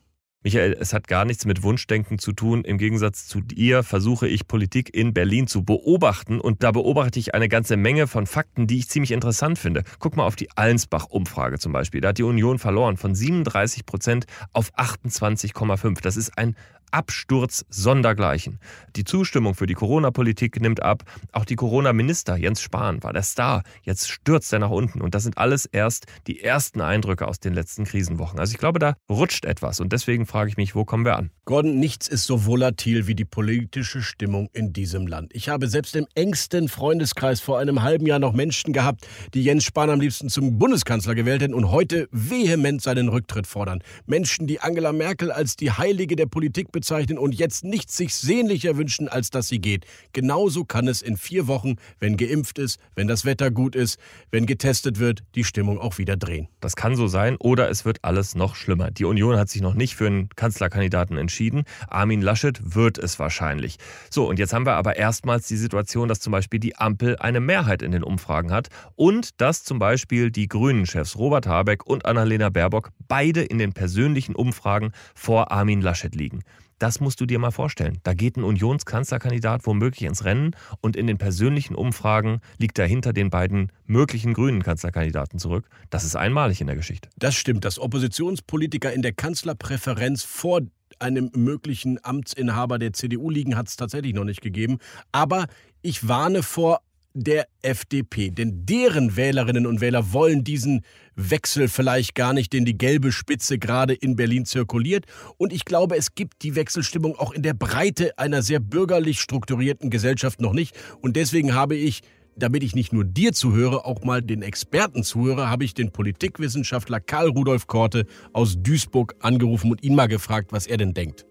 Michael, 0.45 0.77
es 0.79 0.93
hat 0.93 1.09
gar 1.09 1.25
nichts 1.25 1.47
mit 1.47 1.65
Wunschdenken 1.65 2.21
zu 2.21 2.33
tun. 2.33 2.63
Im 2.63 2.79
Gegensatz 2.79 3.27
zu 3.27 3.41
dir 3.41 3.83
versuche 3.83 4.29
ich 4.29 4.47
Politik 4.47 4.95
in 4.95 5.13
Berlin 5.13 5.49
zu 5.49 5.65
beobachten 5.65 6.41
und 6.41 6.63
da 6.63 6.71
beobachte 6.71 7.19
ich 7.19 7.35
eine 7.35 7.49
ganze 7.49 7.77
Menge 7.77 8.07
von 8.07 8.25
Fakten, 8.25 8.69
die 8.69 8.79
ich 8.79 8.89
ziemlich 8.89 9.11
interessant 9.11 9.59
finde. 9.59 9.83
Guck 9.99 10.17
mal 10.17 10.25
auf 10.25 10.37
die 10.37 10.49
Allensbach-Umfrage 10.57 11.59
zum 11.59 11.73
Beispiel. 11.73 12.01
Da 12.01 12.11
hat 12.11 12.19
die 12.19 12.23
Union 12.23 12.61
verloren 12.61 12.97
von 12.97 13.17
37 13.17 13.85
Prozent 13.85 14.27
auf 14.53 14.73
28,5. 14.77 16.01
Das 16.03 16.17
ist 16.17 16.39
ein 16.39 16.55
Absturz 16.91 17.65
sondergleichen. 17.69 18.59
Die 18.97 19.05
Zustimmung 19.05 19.55
für 19.55 19.67
die 19.67 19.75
Corona-Politik 19.75 20.61
nimmt 20.61 20.83
ab. 20.83 21.05
Auch 21.33 21.45
die 21.45 21.57
Corona-Minister, 21.57 22.37
Jens 22.37 22.61
Spahn, 22.61 23.03
war 23.03 23.13
der 23.13 23.23
Star. 23.23 23.63
Jetzt 23.83 24.11
stürzt 24.11 24.53
er 24.53 24.59
nach 24.59 24.71
unten. 24.71 25.01
Und 25.01 25.15
das 25.15 25.23
sind 25.23 25.39
alles 25.39 25.67
erst 25.67 26.07
die 26.27 26.43
ersten 26.43 26.81
Eindrücke 26.81 27.27
aus 27.27 27.41
den 27.41 27.55
letzten 27.55 27.85
Krisenwochen. 27.85 28.39
Also 28.39 28.53
ich 28.53 28.59
glaube, 28.59 28.79
da 28.79 28.95
rutscht 29.09 29.45
etwas. 29.45 29.81
Und 29.81 29.93
deswegen 29.93 30.27
frage 30.27 30.51
ich 30.51 30.57
mich, 30.57 30.75
wo 30.75 30.85
kommen 30.85 31.05
wir 31.05 31.17
an? 31.17 31.31
Gordon, 31.45 31.79
nichts 31.79 32.09
ist 32.09 32.25
so 32.25 32.47
volatil 32.47 33.07
wie 33.07 33.15
die 33.15 33.25
politische 33.25 34.03
Stimmung 34.03 34.49
in 34.53 34.73
diesem 34.73 35.07
Land. 35.07 35.35
Ich 35.35 35.49
habe 35.49 35.69
selbst 35.69 35.97
im 35.97 36.07
engsten 36.15 36.69
Freundeskreis 36.69 37.41
vor 37.41 37.59
einem 37.59 37.83
halben 37.83 38.07
Jahr 38.07 38.19
noch 38.19 38.33
Menschen 38.33 38.73
gehabt, 38.73 39.07
die 39.35 39.43
Jens 39.43 39.65
Spahn 39.65 39.91
am 39.91 40.01
liebsten 40.01 40.29
zum 40.29 40.59
Bundeskanzler 40.59 41.15
gewählt 41.15 41.43
hätten 41.43 41.55
und 41.55 41.71
heute 41.71 42.09
vehement 42.11 42.83
seinen 42.83 43.09
Rücktritt 43.09 43.47
fordern. 43.47 43.83
Menschen, 44.07 44.47
die 44.47 44.61
Angela 44.61 44.93
Merkel 44.93 45.31
als 45.31 45.57
die 45.57 45.71
Heilige 45.71 46.17
der 46.17 46.27
Politik 46.27 46.73
bezeichnen 46.79 47.19
und 47.19 47.35
jetzt 47.35 47.65
nichts 47.65 47.97
sich 47.97 48.15
sehnlicher 48.15 48.77
wünschen, 48.77 49.09
als 49.09 49.31
dass 49.31 49.49
sie 49.49 49.59
geht. 49.59 49.85
Genauso 50.13 50.65
kann 50.65 50.87
es 50.87 51.03
in 51.03 51.17
vier 51.17 51.49
Wochen, 51.49 51.75
wenn 51.99 52.17
geimpft 52.17 52.57
ist, 52.59 52.79
wenn 52.95 53.09
das 53.09 53.25
Wetter 53.25 53.51
gut 53.51 53.75
ist, 53.75 53.99
wenn 54.31 54.47
getestet 54.47 55.01
wird, 55.01 55.25
die 55.35 55.43
Stimmung 55.43 55.81
auch 55.81 55.99
wieder 55.99 56.17
drehen. 56.17 56.47
Das 56.61 56.77
kann 56.77 56.95
so 56.95 57.09
sein 57.09 57.37
oder 57.41 57.69
es 57.69 57.85
wird 57.85 58.05
alles 58.05 58.37
noch 58.37 58.55
schlimmer. 58.55 58.93
Die 58.93 59.05
Union 59.05 59.37
hat 59.37 59.49
sich 59.49 59.61
noch 59.61 59.75
nicht 59.75 59.97
für 59.97 60.07
einen 60.07 60.29
Kanzlerkandidaten 60.29 61.19
entschieden. 61.19 61.65
Armin 61.89 62.23
Laschet 62.23 62.61
wird 62.63 62.97
es 62.97 63.19
wahrscheinlich. 63.19 63.79
So, 64.09 64.29
und 64.29 64.39
jetzt 64.39 64.53
haben 64.53 64.65
wir 64.65 64.75
aber 64.75 64.95
erstmals 64.95 65.49
die 65.49 65.57
Situation, 65.57 66.09
dass 66.09 66.21
zum 66.21 66.31
Beispiel 66.31 66.61
die 66.61 66.77
Ampel 66.77 67.17
eine 67.17 67.41
Mehrheit 67.41 67.83
in 67.83 67.91
den 67.91 68.05
Umfragen 68.05 68.53
hat 68.53 68.69
und 68.95 69.41
dass 69.41 69.65
zum 69.65 69.81
Beispiel 69.81 70.31
die 70.31 70.47
Grünen-Chefs 70.47 71.17
Robert 71.17 71.49
Habeck 71.49 71.85
und 71.87 72.07
Annalena 72.07 72.51
Baerbock 72.51 72.91
beide 73.09 73.43
in 73.43 73.59
den 73.59 73.73
persönlichen 73.73 74.37
Umfragen 74.37 74.93
vor 75.17 75.51
Armin 75.51 75.81
Laschet 75.81 76.15
liegen. 76.15 76.45
Das 76.79 77.01
musst 77.01 77.21
du 77.21 77.27
dir 77.27 77.39
mal 77.39 77.51
vorstellen. 77.51 77.99
Da 78.05 78.15
geht 78.15 78.37
ein 78.37 78.45
Unionskanzlerkandidat 78.45 79.67
womöglich 79.67 80.03
ins 80.03 80.25
Rennen 80.25 80.55
und 80.81 80.97
in 80.97 81.07
den 81.07 81.19
persönlichen 81.19 81.75
Umfragen 81.75 82.41
liegt 82.59 82.79
er 82.79 82.87
hinter 82.87 83.13
den 83.13 83.31
beiden 83.31 83.73
möglichen 83.87 84.35
grünen 84.35 84.63
Kanzlerkandidaten 84.63 85.39
zurück. 85.39 85.69
Das 85.91 86.05
ist 86.05 86.17
einmalig 86.17 86.61
in 86.61 86.67
der 86.67 86.77
Geschichte. 86.77 87.09
Das 87.17 87.35
stimmt, 87.35 87.65
dass 87.65 87.79
Oppositionspolitiker 87.79 88.93
in 88.93 89.03
der 89.03 89.13
Kanzlerpräferenz 89.13 90.23
vor 90.23 90.61
einem 91.01 91.31
möglichen 91.35 91.99
Amtsinhaber 92.05 92.79
der 92.79 92.93
CDU 92.93 93.31
liegen, 93.31 93.57
hat 93.57 93.69
es 93.69 93.77
tatsächlich 93.77 94.15
noch 94.15 94.25
nicht 94.25 94.41
gegeben. 94.41 94.79
Aber 95.13 95.47
ich 95.83 96.09
warne 96.09 96.43
vor 96.43 96.81
der 97.23 97.47
FDP. 97.63 98.31
Denn 98.31 98.65
deren 98.67 99.17
Wählerinnen 99.17 99.67
und 99.67 99.81
Wähler 99.81 100.13
wollen 100.13 100.45
diesen 100.45 100.83
Wechsel 101.15 101.69
vielleicht 101.69 102.15
gar 102.15 102.33
nicht, 102.33 102.53
den 102.53 102.65
die 102.65 102.79
gelbe 102.79 103.13
Spitze 103.13 103.59
gerade 103.59 103.95
in 103.95 104.17
Berlin 104.17 104.45
zirkuliert. 104.45 105.07
Und 105.37 105.53
ich 105.53 105.65
glaube, 105.65 105.97
es 105.97 106.15
gibt 106.15 106.43
die 106.43 106.55
Wechselstimmung 106.55 107.17
auch 107.17 107.33
in 107.33 107.43
der 107.43 107.55
Breite 107.55 108.19
einer 108.19 108.43
sehr 108.43 108.61
bürgerlich 108.61 109.21
strukturierten 109.21 109.91
Gesellschaft 109.91 110.41
noch 110.41 110.53
nicht. 110.53 110.77
Und 111.01 111.17
deswegen 111.17 111.55
habe 111.55 111.75
ich 111.75 112.03
damit 112.39 112.63
ich 112.63 112.75
nicht 112.75 112.93
nur 112.93 113.05
dir 113.05 113.33
zuhöre, 113.33 113.85
auch 113.85 114.03
mal 114.05 114.23
den 114.23 114.43
Experten 114.43 115.03
zuhöre, 115.03 115.51
habe 115.51 115.65
ich 115.65 115.75
den 115.75 115.91
Politikwissenschaftler 115.91 117.01
Karl 117.01 117.29
Rudolf 117.29 117.67
Korte 117.67 118.07
aus 118.33 118.57
Duisburg 118.63 119.17
angerufen 119.21 119.71
und 119.73 119.83
ihn 119.83 119.95
mal 119.95 120.07
gefragt, 120.07 120.53
was 120.53 120.67
er 120.67 120.77
denn 120.77 120.95
denkt. 120.95 121.27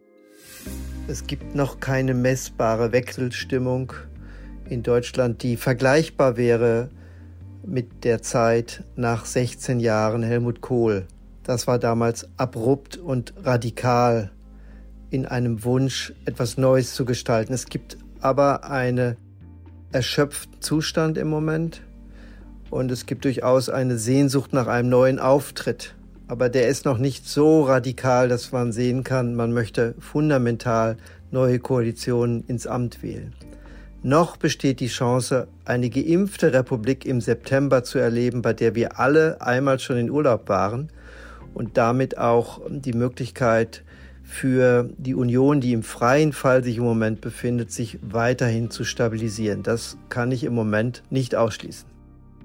Es 1.08 1.26
gibt 1.26 1.56
noch 1.56 1.80
keine 1.80 2.14
messbare 2.14 2.92
Wechselstimmung 2.92 3.94
in 4.70 4.84
Deutschland, 4.84 5.44
die 5.44 5.58
vergleichbar 5.58 6.38
wäre 6.38 6.90
mit 7.66 8.04
der 8.04 8.22
Zeit 8.22 8.84
nach 8.96 9.26
16 9.26 9.80
Jahren 9.80 10.24
Helmut 10.24 10.62
Kohl. 10.62 11.06
Das 11.44 11.68
war 11.68 11.80
damals 11.80 12.28
abrupt 12.38 12.98
und 12.98 13.34
radikal 13.44 14.32
in 15.10 15.26
einem 15.26 15.64
Wunsch, 15.64 16.14
etwas 16.26 16.58
Neues 16.58 16.94
zu 16.94 17.06
gestalten. 17.06 17.54
Es 17.54 17.68
gibt 17.68 17.98
aber 18.20 18.70
einen 18.70 19.16
erschöpften 19.92 20.62
Zustand 20.62 21.18
im 21.18 21.30
Moment 21.30 21.82
und 22.70 22.92
es 22.92 23.06
gibt 23.06 23.26
durchaus 23.26 23.70
eine 23.70 23.98
Sehnsucht 23.98 24.54
nach 24.54 24.68
einem 24.68 24.90
neuen 24.90 25.20
Auftritt. 25.20 25.96
Aber 26.28 26.50
der 26.50 26.68
ist 26.68 26.84
noch 26.84 26.98
nicht 26.98 27.26
so 27.26 27.64
radikal, 27.64 28.28
dass 28.28 28.52
man 28.52 28.74
sehen 28.74 29.06
kann, 29.06 29.36
man 29.36 29.54
möchte 29.54 29.96
fundamental 30.00 30.98
neue 31.32 31.60
Koalitionen 31.60 32.44
ins 32.48 32.68
Amt 32.68 33.02
wählen. 33.02 33.34
Noch 34.04 34.38
besteht 34.38 34.80
die 34.80 34.88
Chance, 34.88 35.48
eine 35.66 35.90
geimpfte 35.90 36.54
Republik 36.54 37.06
im 37.06 37.20
September 37.20 37.84
zu 37.84 37.98
erleben, 37.98 38.42
bei 38.42 38.54
der 38.54 38.76
wir 38.76 39.00
alle 39.00 39.42
einmal 39.42 39.80
schon 39.80 39.98
in 39.98 40.12
Urlaub 40.12 40.48
waren 40.50 40.90
und 41.54 41.78
damit 41.78 42.18
auch 42.18 42.62
die 42.70 42.94
Möglichkeit 42.94 43.84
für 44.24 44.90
die 44.98 45.16
Union, 45.16 45.62
die 45.62 45.74
im 45.74 45.84
freien 45.84 46.34
Fall 46.34 46.64
sich 46.64 46.78
im 46.78 46.84
Moment 46.84 47.22
befindet, 47.22 47.72
sich 47.72 47.98
weiterhin 48.02 48.70
zu 48.70 48.84
stabilisieren. 48.84 49.64
Das 49.64 49.98
kann 50.10 50.32
ich 50.32 50.44
im 50.44 50.54
Moment 50.54 51.02
nicht 51.10 51.34
ausschließen. 51.34 51.88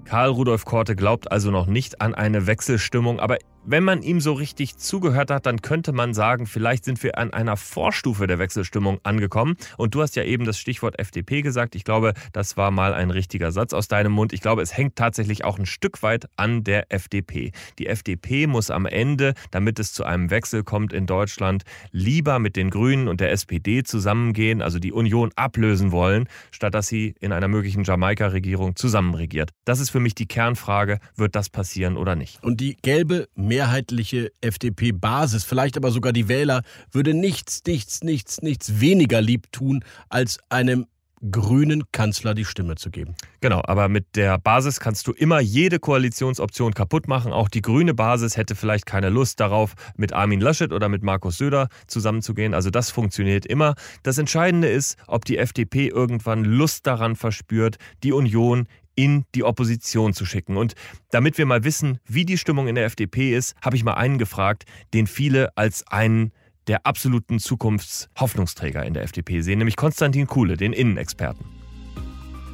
Karl 0.05 0.29
Rudolf 0.29 0.65
Korte 0.65 0.95
glaubt 0.95 1.31
also 1.31 1.51
noch 1.51 1.67
nicht 1.67 2.01
an 2.01 2.15
eine 2.15 2.47
Wechselstimmung, 2.47 3.19
aber 3.19 3.37
wenn 3.65 3.83
man 3.83 4.01
ihm 4.01 4.19
so 4.19 4.33
richtig 4.33 4.77
zugehört 4.77 5.31
hat, 5.31 5.45
dann 5.45 5.61
könnte 5.61 5.93
man 5.93 6.13
sagen, 6.13 6.45
vielleicht 6.45 6.85
sind 6.85 7.01
wir 7.03 7.17
an 7.17 7.33
einer 7.33 7.57
Vorstufe 7.57 8.27
der 8.27 8.39
Wechselstimmung 8.39 8.99
angekommen. 9.03 9.55
Und 9.77 9.95
du 9.95 10.01
hast 10.01 10.15
ja 10.15 10.23
eben 10.23 10.45
das 10.45 10.57
Stichwort 10.57 10.99
FDP 10.99 11.41
gesagt. 11.41 11.75
Ich 11.75 11.83
glaube, 11.83 12.13
das 12.33 12.57
war 12.57 12.71
mal 12.71 12.93
ein 12.93 13.09
richtiger 13.09 13.51
Satz 13.51 13.73
aus 13.73 13.87
deinem 13.87 14.11
Mund. 14.11 14.33
Ich 14.33 14.41
glaube, 14.41 14.61
es 14.61 14.75
hängt 14.75 14.95
tatsächlich 14.95 15.45
auch 15.45 15.57
ein 15.57 15.65
Stück 15.65 16.03
weit 16.03 16.27
an 16.35 16.63
der 16.63 16.91
FDP. 16.91 17.51
Die 17.79 17.87
FDP 17.87 18.47
muss 18.47 18.69
am 18.69 18.85
Ende, 18.85 19.33
damit 19.51 19.79
es 19.79 19.93
zu 19.93 20.03
einem 20.03 20.29
Wechsel 20.29 20.63
kommt 20.63 20.91
in 20.91 21.05
Deutschland, 21.05 21.63
lieber 21.91 22.39
mit 22.39 22.55
den 22.55 22.69
Grünen 22.69 23.07
und 23.07 23.21
der 23.21 23.31
SPD 23.31 23.83
zusammengehen, 23.83 24.61
also 24.61 24.79
die 24.79 24.91
Union 24.91 25.31
ablösen 25.35 25.91
wollen, 25.91 26.27
statt 26.51 26.73
dass 26.73 26.87
sie 26.87 27.15
in 27.19 27.31
einer 27.31 27.47
möglichen 27.47 27.83
Jamaika-Regierung 27.83 28.75
zusammenregiert. 28.75 29.51
Das 29.65 29.79
ist 29.79 29.89
für 29.89 29.99
mich 29.99 30.15
die 30.15 30.25
Kernfrage, 30.25 30.99
wird 31.15 31.35
das 31.35 31.49
passieren 31.49 31.97
oder 31.97 32.15
nicht? 32.15 32.43
Und 32.43 32.59
die 32.59 32.75
gelbe 32.81 33.27
mehrheitliche 33.53 34.31
FDP-Basis, 34.41 35.43
vielleicht 35.43 35.77
aber 35.77 35.91
sogar 35.91 36.11
die 36.11 36.27
Wähler, 36.27 36.63
würde 36.91 37.13
nichts, 37.13 37.61
nichts, 37.67 38.03
nichts, 38.03 38.41
nichts 38.41 38.79
weniger 38.79 39.21
lieb 39.21 39.51
tun, 39.51 39.85
als 40.09 40.39
einem 40.49 40.87
grünen 41.31 41.83
Kanzler 41.91 42.33
die 42.33 42.45
Stimme 42.45 42.75
zu 42.75 42.89
geben. 42.89 43.15
Genau, 43.41 43.61
aber 43.65 43.87
mit 43.89 44.15
der 44.15 44.39
Basis 44.39 44.79
kannst 44.79 45.07
du 45.07 45.11
immer 45.13 45.39
jede 45.39 45.79
Koalitionsoption 45.79 46.73
kaputt 46.73 47.07
machen. 47.07 47.31
Auch 47.31 47.47
die 47.47 47.61
grüne 47.61 47.93
Basis 47.93 48.37
hätte 48.37 48.55
vielleicht 48.55 48.85
keine 48.87 49.09
Lust 49.09 49.39
darauf, 49.39 49.75
mit 49.95 50.13
Armin 50.13 50.41
Laschet 50.41 50.73
oder 50.73 50.89
mit 50.89 51.03
Markus 51.03 51.37
Söder 51.37 51.69
zusammenzugehen. 51.87 52.53
Also 52.53 52.71
das 52.71 52.89
funktioniert 52.89 53.45
immer. 53.45 53.75
Das 54.01 54.17
Entscheidende 54.17 54.67
ist, 54.67 54.97
ob 55.07 55.25
die 55.25 55.37
FDP 55.37 55.87
irgendwann 55.87 56.43
Lust 56.43 56.87
daran 56.87 57.15
verspürt, 57.15 57.77
die 58.03 58.11
Union 58.11 58.67
in 58.95 59.25
die 59.35 59.43
Opposition 59.43 60.13
zu 60.13 60.25
schicken. 60.25 60.57
Und 60.57 60.73
damit 61.11 61.37
wir 61.37 61.45
mal 61.45 61.63
wissen, 61.63 61.99
wie 62.05 62.25
die 62.25 62.37
Stimmung 62.37 62.67
in 62.67 62.75
der 62.75 62.85
FDP 62.85 63.35
ist, 63.35 63.55
habe 63.61 63.75
ich 63.75 63.83
mal 63.83 63.93
einen 63.93 64.17
gefragt, 64.17 64.65
den 64.93 65.07
viele 65.07 65.55
als 65.57 65.87
einen 65.87 66.31
der 66.67 66.85
absoluten 66.85 67.39
Zukunftshoffnungsträger 67.39 68.85
in 68.85 68.93
der 68.93 69.03
FDP 69.03 69.41
sehen, 69.41 69.57
nämlich 69.57 69.75
Konstantin 69.75 70.27
Kuhle, 70.27 70.57
den 70.57 70.73
Innenexperten. 70.73 71.45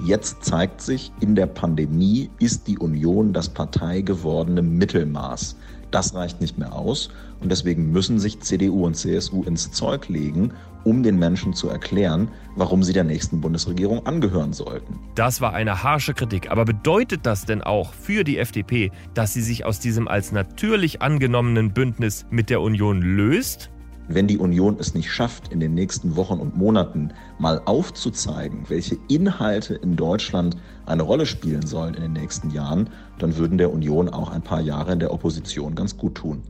Jetzt 0.06 0.44
zeigt 0.46 0.80
sich, 0.82 1.12
in 1.20 1.36
der 1.36 1.46
Pandemie 1.46 2.30
ist 2.40 2.68
die 2.68 2.78
Union 2.78 3.34
das 3.34 3.50
parteigewordene 3.50 4.62
Mittelmaß. 4.62 5.58
Das 5.92 6.14
reicht 6.14 6.42
nicht 6.42 6.58
mehr 6.58 6.74
aus 6.74 7.10
und 7.42 7.52
deswegen 7.52 7.92
müssen 7.92 8.20
sich 8.20 8.40
CDU 8.40 8.86
und 8.86 8.96
CSU 8.96 9.44
ins 9.44 9.72
Zeug 9.72 10.08
legen, 10.08 10.54
um 10.84 11.04
den 11.04 11.18
Menschen 11.18 11.54
zu 11.54 11.70
erklären, 11.70 12.30
warum 12.56 12.84
sie 12.84 12.94
der 12.94 13.04
nächsten 13.04 13.42
Bundesregierung 13.42 14.06
angehören 14.06 14.54
sollten. 14.54 15.00
Das 15.16 15.42
war 15.42 15.54
eine 15.54 15.84
harsche 15.84 16.14
Kritik, 16.14 16.52
aber 16.52 16.66
bedeutet 16.66 17.26
das 17.26 17.46
denn 17.46 17.62
auch 17.62 17.94
für 17.94 18.24
die 18.24 18.38
FDP, 18.38 18.92
dass 19.14 19.34
sie 19.34 19.42
sich 19.42 19.66
aus 19.66 19.80
diesem 19.80 20.08
als 20.08 20.32
natürlich 20.32 21.02
angenommenen 21.02 21.74
Bündnis 21.74 22.26
mit 22.30 22.50
der 22.50 22.62
Union 22.62 23.02
löst? 23.02 23.70
Wenn 24.12 24.26
die 24.26 24.40
Union 24.40 24.78
es 24.80 24.96
nicht 24.96 25.12
schafft, 25.12 25.54
in 25.54 25.60
den 25.60 25.76
nächsten 25.76 26.16
Wochen 26.16 26.40
und 26.40 26.58
Monaten 26.58 27.14
mal 27.38 27.62
aufzuzeigen, 27.66 28.64
welche 28.68 28.98
Inhalte 29.08 29.76
in 29.76 29.96
Deutschland 29.96 30.58
eine 30.88 31.04
Rolle 31.04 31.28
spielen 31.28 31.68
sollen 31.68 31.94
in 31.94 32.02
den 32.02 32.14
nächsten 32.14 32.50
Jahren, 32.50 32.90
dann 33.20 33.38
würden 33.38 33.60
der 33.60 33.72
Union 33.72 34.10
auch 34.10 34.32
ein 34.32 34.42
paar 34.42 34.62
Jahre 34.62 34.94
in 34.94 35.00
der 35.00 35.14
Opposition 35.14 35.76
ganz 35.76 35.96
gut 35.96 36.16
tun. 36.16 36.42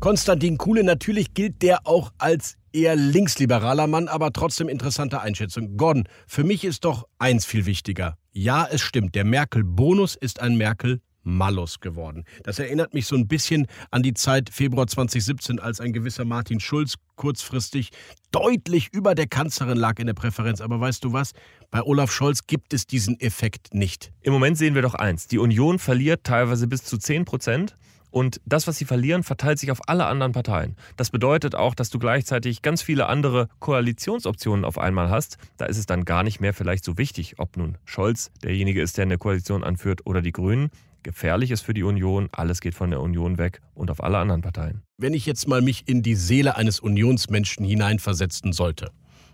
Konstantin 0.00 0.58
Kuhle, 0.58 0.82
natürlich 0.82 1.34
gilt 1.34 1.62
der 1.62 1.86
auch 1.86 2.10
als 2.18 2.56
eher 2.72 2.96
linksliberaler 2.96 3.86
Mann, 3.86 4.08
aber 4.08 4.32
trotzdem 4.32 4.68
interessante 4.68 5.20
Einschätzung. 5.20 5.76
Gordon, 5.76 6.08
für 6.26 6.42
mich 6.42 6.64
ist 6.64 6.84
doch 6.84 7.06
eins 7.20 7.46
viel 7.46 7.64
wichtiger. 7.64 8.16
Ja, 8.32 8.66
es 8.68 8.80
stimmt, 8.80 9.14
der 9.14 9.24
Merkel-Bonus 9.24 10.16
ist 10.16 10.40
ein 10.40 10.56
Merkel 10.56 11.00
Malus 11.28 11.80
geworden. 11.80 12.24
Das 12.42 12.58
erinnert 12.58 12.94
mich 12.94 13.06
so 13.06 13.14
ein 13.14 13.28
bisschen 13.28 13.66
an 13.90 14.02
die 14.02 14.14
Zeit 14.14 14.50
Februar 14.50 14.86
2017, 14.86 15.60
als 15.60 15.80
ein 15.80 15.92
gewisser 15.92 16.24
Martin 16.24 16.58
Schulz 16.58 16.94
kurzfristig 17.16 17.90
deutlich 18.30 18.88
über 18.92 19.14
der 19.14 19.26
Kanzlerin 19.26 19.76
lag 19.76 19.98
in 19.98 20.06
der 20.06 20.14
Präferenz. 20.14 20.60
Aber 20.60 20.80
weißt 20.80 21.04
du 21.04 21.12
was? 21.12 21.32
Bei 21.70 21.82
Olaf 21.82 22.10
Scholz 22.10 22.46
gibt 22.46 22.72
es 22.72 22.86
diesen 22.86 23.20
Effekt 23.20 23.74
nicht. 23.74 24.10
Im 24.22 24.32
Moment 24.32 24.56
sehen 24.56 24.74
wir 24.74 24.82
doch 24.82 24.94
eins. 24.94 25.26
Die 25.26 25.38
Union 25.38 25.78
verliert 25.78 26.24
teilweise 26.24 26.66
bis 26.66 26.84
zu 26.84 26.96
10 26.96 27.24
Prozent. 27.24 27.76
Und 28.10 28.40
das, 28.46 28.66
was 28.66 28.78
sie 28.78 28.86
verlieren, 28.86 29.22
verteilt 29.22 29.58
sich 29.58 29.70
auf 29.70 29.80
alle 29.86 30.06
anderen 30.06 30.32
Parteien. 30.32 30.76
Das 30.96 31.10
bedeutet 31.10 31.54
auch, 31.54 31.74
dass 31.74 31.90
du 31.90 31.98
gleichzeitig 31.98 32.62
ganz 32.62 32.80
viele 32.80 33.06
andere 33.06 33.48
Koalitionsoptionen 33.60 34.64
auf 34.64 34.78
einmal 34.78 35.10
hast. 35.10 35.36
Da 35.58 35.66
ist 35.66 35.76
es 35.76 35.86
dann 35.86 36.04
gar 36.04 36.22
nicht 36.22 36.40
mehr 36.40 36.54
vielleicht 36.54 36.84
so 36.84 36.96
wichtig, 36.96 37.34
ob 37.38 37.56
nun 37.56 37.76
Scholz 37.84 38.30
derjenige 38.42 38.80
ist, 38.80 38.96
der 38.96 39.02
eine 39.02 39.18
Koalition 39.18 39.62
anführt 39.62 40.06
oder 40.06 40.22
die 40.22 40.32
Grünen. 40.32 40.70
Gefährlich 41.08 41.50
ist 41.50 41.62
für 41.62 41.72
die 41.72 41.84
Union, 41.84 42.28
alles 42.32 42.60
geht 42.60 42.74
von 42.74 42.90
der 42.90 43.00
Union 43.00 43.38
weg 43.38 43.62
und 43.72 43.90
auf 43.90 44.04
alle 44.04 44.18
anderen 44.18 44.42
Parteien. 44.42 44.82
Wenn 44.98 45.14
ich 45.14 45.24
jetzt 45.24 45.48
mal 45.48 45.62
mich 45.62 45.84
in 45.88 46.02
die 46.02 46.14
Seele 46.14 46.58
eines 46.58 46.80
Unionsmenschen 46.80 47.64
hineinversetzen 47.64 48.52
sollte, 48.52 48.90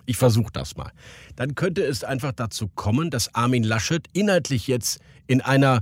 ich 0.06 0.16
versuche 0.16 0.52
das 0.52 0.76
mal, 0.76 0.92
dann 1.34 1.56
könnte 1.56 1.82
es 1.82 2.04
einfach 2.04 2.30
dazu 2.30 2.68
kommen, 2.68 3.10
dass 3.10 3.34
Armin 3.34 3.64
Laschet 3.64 4.06
inhaltlich 4.12 4.68
jetzt 4.68 5.00
in 5.26 5.40
einer, 5.40 5.80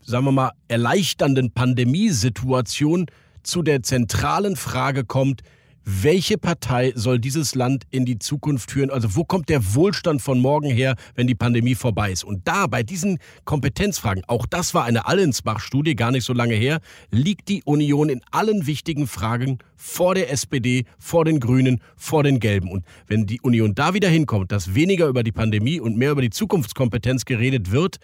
sagen 0.00 0.26
wir 0.26 0.30
mal, 0.30 0.52
erleichternden 0.68 1.50
Pandemiesituation 1.50 3.06
zu 3.42 3.64
der 3.64 3.82
zentralen 3.82 4.54
Frage 4.54 5.04
kommt, 5.04 5.42
welche 5.88 6.36
Partei 6.36 6.92
soll 6.96 7.20
dieses 7.20 7.54
Land 7.54 7.84
in 7.90 8.04
die 8.04 8.18
Zukunft 8.18 8.72
führen? 8.72 8.90
Also 8.90 9.14
wo 9.14 9.22
kommt 9.22 9.48
der 9.48 9.74
Wohlstand 9.76 10.20
von 10.20 10.40
morgen 10.40 10.68
her, 10.68 10.96
wenn 11.14 11.28
die 11.28 11.36
Pandemie 11.36 11.76
vorbei 11.76 12.10
ist? 12.10 12.24
Und 12.24 12.46
da 12.48 12.66
bei 12.66 12.82
diesen 12.82 13.18
Kompetenzfragen, 13.44 14.24
auch 14.26 14.46
das 14.46 14.74
war 14.74 14.84
eine 14.84 15.06
Allensbach-Studie, 15.06 15.94
gar 15.94 16.10
nicht 16.10 16.24
so 16.24 16.32
lange 16.32 16.54
her, 16.54 16.80
liegt 17.12 17.48
die 17.48 17.62
Union 17.62 18.08
in 18.08 18.20
allen 18.32 18.66
wichtigen 18.66 19.06
Fragen 19.06 19.58
vor 19.76 20.16
der 20.16 20.32
SPD, 20.32 20.86
vor 20.98 21.24
den 21.24 21.38
Grünen, 21.38 21.80
vor 21.96 22.24
den 22.24 22.40
Gelben. 22.40 22.68
Und 22.68 22.84
wenn 23.06 23.26
die 23.26 23.40
Union 23.40 23.76
da 23.76 23.94
wieder 23.94 24.08
hinkommt, 24.08 24.50
dass 24.50 24.74
weniger 24.74 25.06
über 25.06 25.22
die 25.22 25.32
Pandemie 25.32 25.78
und 25.78 25.96
mehr 25.96 26.10
über 26.10 26.22
die 26.22 26.30
Zukunftskompetenz 26.30 27.24
geredet 27.24 27.70
wird, 27.70 27.98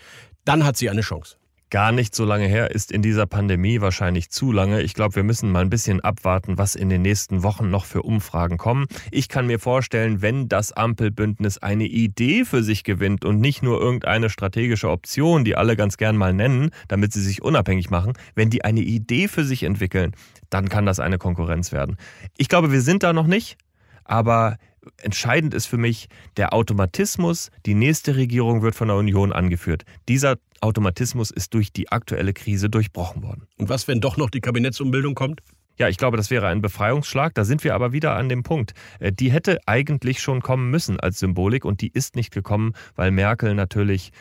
dann 0.45 0.65
hat 0.65 0.77
sie 0.77 0.89
eine 0.89 1.01
Chance 1.01 1.37
gar 1.73 1.91
nicht 1.91 2.14
so 2.14 2.26
lange 2.26 2.47
her 2.47 2.71
ist 2.71 2.93
in 2.93 3.00
dieser 3.00 3.25
Pandemie, 3.25 3.81
wahrscheinlich 3.81 4.29
zu 4.29 4.52
lange. 4.52 4.83
Ich 4.83 4.93
glaube, 4.93 5.17
wir 5.17 5.23
müssen 5.23 5.50
mal 5.50 5.61
ein 5.61 5.71
bisschen 5.71 6.02
abwarten, 6.02 6.59
was 6.59 6.75
in 6.75 6.91
den 6.91 7.00
nächsten 7.00 7.43
Wochen 7.43 7.71
noch 7.71 7.87
für 7.87 8.02
Umfragen 8.02 8.59
kommen. 8.59 8.85
Ich 9.11 9.31
kann 9.31 9.47
mir 9.47 9.59
vorstellen, 9.59 10.21
wenn 10.21 10.49
das 10.49 10.73
Ampelbündnis 10.73 11.57
eine 11.57 11.87
Idee 11.87 12.45
für 12.45 12.62
sich 12.62 12.85
gewinnt 12.85 13.25
und 13.25 13.41
nicht 13.41 13.62
nur 13.62 13.81
irgendeine 13.81 14.29
strategische 14.29 14.91
Option, 14.91 15.47
die 15.47 15.57
alle 15.57 15.75
ganz 15.75 15.97
gern 15.97 16.14
mal 16.14 16.35
nennen, 16.35 16.73
damit 16.88 17.14
sie 17.14 17.23
sich 17.23 17.41
unabhängig 17.41 17.88
machen, 17.88 18.12
wenn 18.35 18.50
die 18.50 18.67
eine 18.67 18.81
Idee 18.81 19.26
für 19.26 19.45
sich 19.45 19.62
entwickeln, 19.62 20.12
dann 20.50 20.69
kann 20.69 20.85
das 20.85 21.00
eine 21.00 21.17
Konkurrenz 21.17 21.73
werden. 21.73 21.97
Ich 22.37 22.50
glaube, 22.50 22.71
wir 22.71 22.83
sind 22.83 23.02
da 23.02 23.14
noch 23.14 23.26
nicht, 23.26 23.57
aber 24.05 24.59
entscheidend 24.99 25.55
ist 25.55 25.67
für 25.67 25.79
mich 25.79 26.09
der 26.37 26.53
Automatismus, 26.53 27.51
die 27.67 27.75
nächste 27.75 28.17
Regierung 28.17 28.62
wird 28.62 28.75
von 28.75 28.89
der 28.89 28.97
Union 28.97 29.33
angeführt. 29.33 29.85
Dieser 30.09 30.37
Automatismus 30.61 31.31
ist 31.31 31.55
durch 31.55 31.73
die 31.73 31.91
aktuelle 31.91 32.33
Krise 32.33 32.71
durchbrochen 32.71 33.23
worden. 33.23 33.47
Und 33.59 33.69
was, 33.69 33.89
wenn 33.89 34.01
doch 34.01 34.17
noch 34.17 34.31
die 34.31 34.41
Kabinettsumbildung 34.41 35.15
kommt? 35.15 35.41
Ja, 35.79 35.89
ich 35.89 35.97
glaube, 35.97 36.17
das 36.17 36.31
wäre 36.31 36.49
ein 36.49 36.61
Befreiungsschlag. 36.61 37.35
Da 37.35 37.45
sind 37.45 37.65
wir 37.65 37.75
aber 37.75 37.93
wieder 37.93 38.15
an 38.15 38.29
dem 38.29 38.43
Punkt. 38.43 38.75
Äh, 39.01 39.12
die 39.12 39.33
hätte 39.33 39.59
eigentlich 39.67 40.21
schon 40.21 40.43
kommen 40.43 40.71
müssen 40.71 41.01
als 41.01 41.19
Symbolik 41.19 41.65
und 41.65 41.81
die 41.81 41.89
ist 41.89 42.15
nicht 42.15 42.33
gekommen, 42.33 42.75
weil 42.95 43.11
Merkel 43.11 43.55
natürlich 43.55 44.12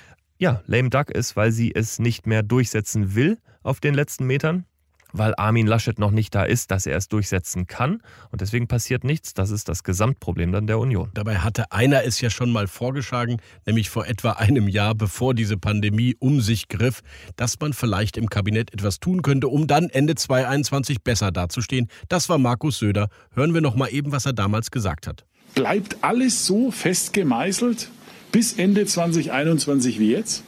ja, 0.41 0.63
lame 0.65 0.89
duck 0.89 1.11
ist, 1.11 1.35
weil 1.35 1.51
sie 1.51 1.71
es 1.75 1.99
nicht 1.99 2.25
mehr 2.25 2.41
durchsetzen 2.41 3.13
will 3.13 3.37
auf 3.61 3.79
den 3.79 3.93
letzten 3.93 4.25
Metern 4.25 4.65
weil 5.13 5.33
Armin 5.35 5.67
Laschet 5.67 5.99
noch 5.99 6.11
nicht 6.11 6.33
da 6.35 6.43
ist, 6.43 6.71
dass 6.71 6.85
er 6.85 6.97
es 6.97 7.07
durchsetzen 7.07 7.67
kann. 7.67 8.01
Und 8.31 8.41
deswegen 8.41 8.67
passiert 8.67 9.03
nichts. 9.03 9.33
Das 9.33 9.51
ist 9.51 9.69
das 9.69 9.83
Gesamtproblem 9.83 10.51
dann 10.51 10.67
der 10.67 10.79
Union. 10.79 11.09
Dabei 11.13 11.37
hatte 11.37 11.71
einer 11.71 12.03
es 12.03 12.21
ja 12.21 12.29
schon 12.29 12.51
mal 12.51 12.67
vorgeschlagen, 12.67 13.37
nämlich 13.65 13.89
vor 13.89 14.07
etwa 14.07 14.31
einem 14.31 14.67
Jahr, 14.67 14.95
bevor 14.95 15.33
diese 15.33 15.57
Pandemie 15.57 16.15
um 16.19 16.41
sich 16.41 16.67
griff, 16.67 17.01
dass 17.35 17.59
man 17.59 17.73
vielleicht 17.73 18.17
im 18.17 18.29
Kabinett 18.29 18.73
etwas 18.73 18.99
tun 18.99 19.21
könnte, 19.21 19.47
um 19.47 19.67
dann 19.67 19.89
Ende 19.89 20.15
2021 20.15 21.03
besser 21.03 21.31
dazustehen. 21.31 21.87
Das 22.09 22.29
war 22.29 22.37
Markus 22.37 22.79
Söder. 22.79 23.09
Hören 23.33 23.53
wir 23.53 23.61
noch 23.61 23.75
mal 23.75 23.87
eben, 23.87 24.11
was 24.11 24.25
er 24.25 24.33
damals 24.33 24.71
gesagt 24.71 25.07
hat. 25.07 25.25
Bleibt 25.55 25.97
alles 26.01 26.45
so 26.45 26.71
fest 26.71 27.13
gemeißelt 27.13 27.89
bis 28.31 28.53
Ende 28.53 28.85
2021 28.85 29.99
wie 29.99 30.11
jetzt? 30.11 30.43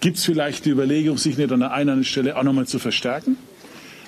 Gibt 0.00 0.18
es 0.18 0.24
vielleicht 0.24 0.64
die 0.64 0.70
Überlegung, 0.70 1.16
sich 1.16 1.36
nicht 1.38 1.50
an 1.50 1.60
der 1.60 1.72
einen 1.72 2.04
Stelle 2.04 2.36
auch 2.36 2.42
nochmal 2.42 2.66
zu 2.66 2.78
verstärken? 2.78 3.36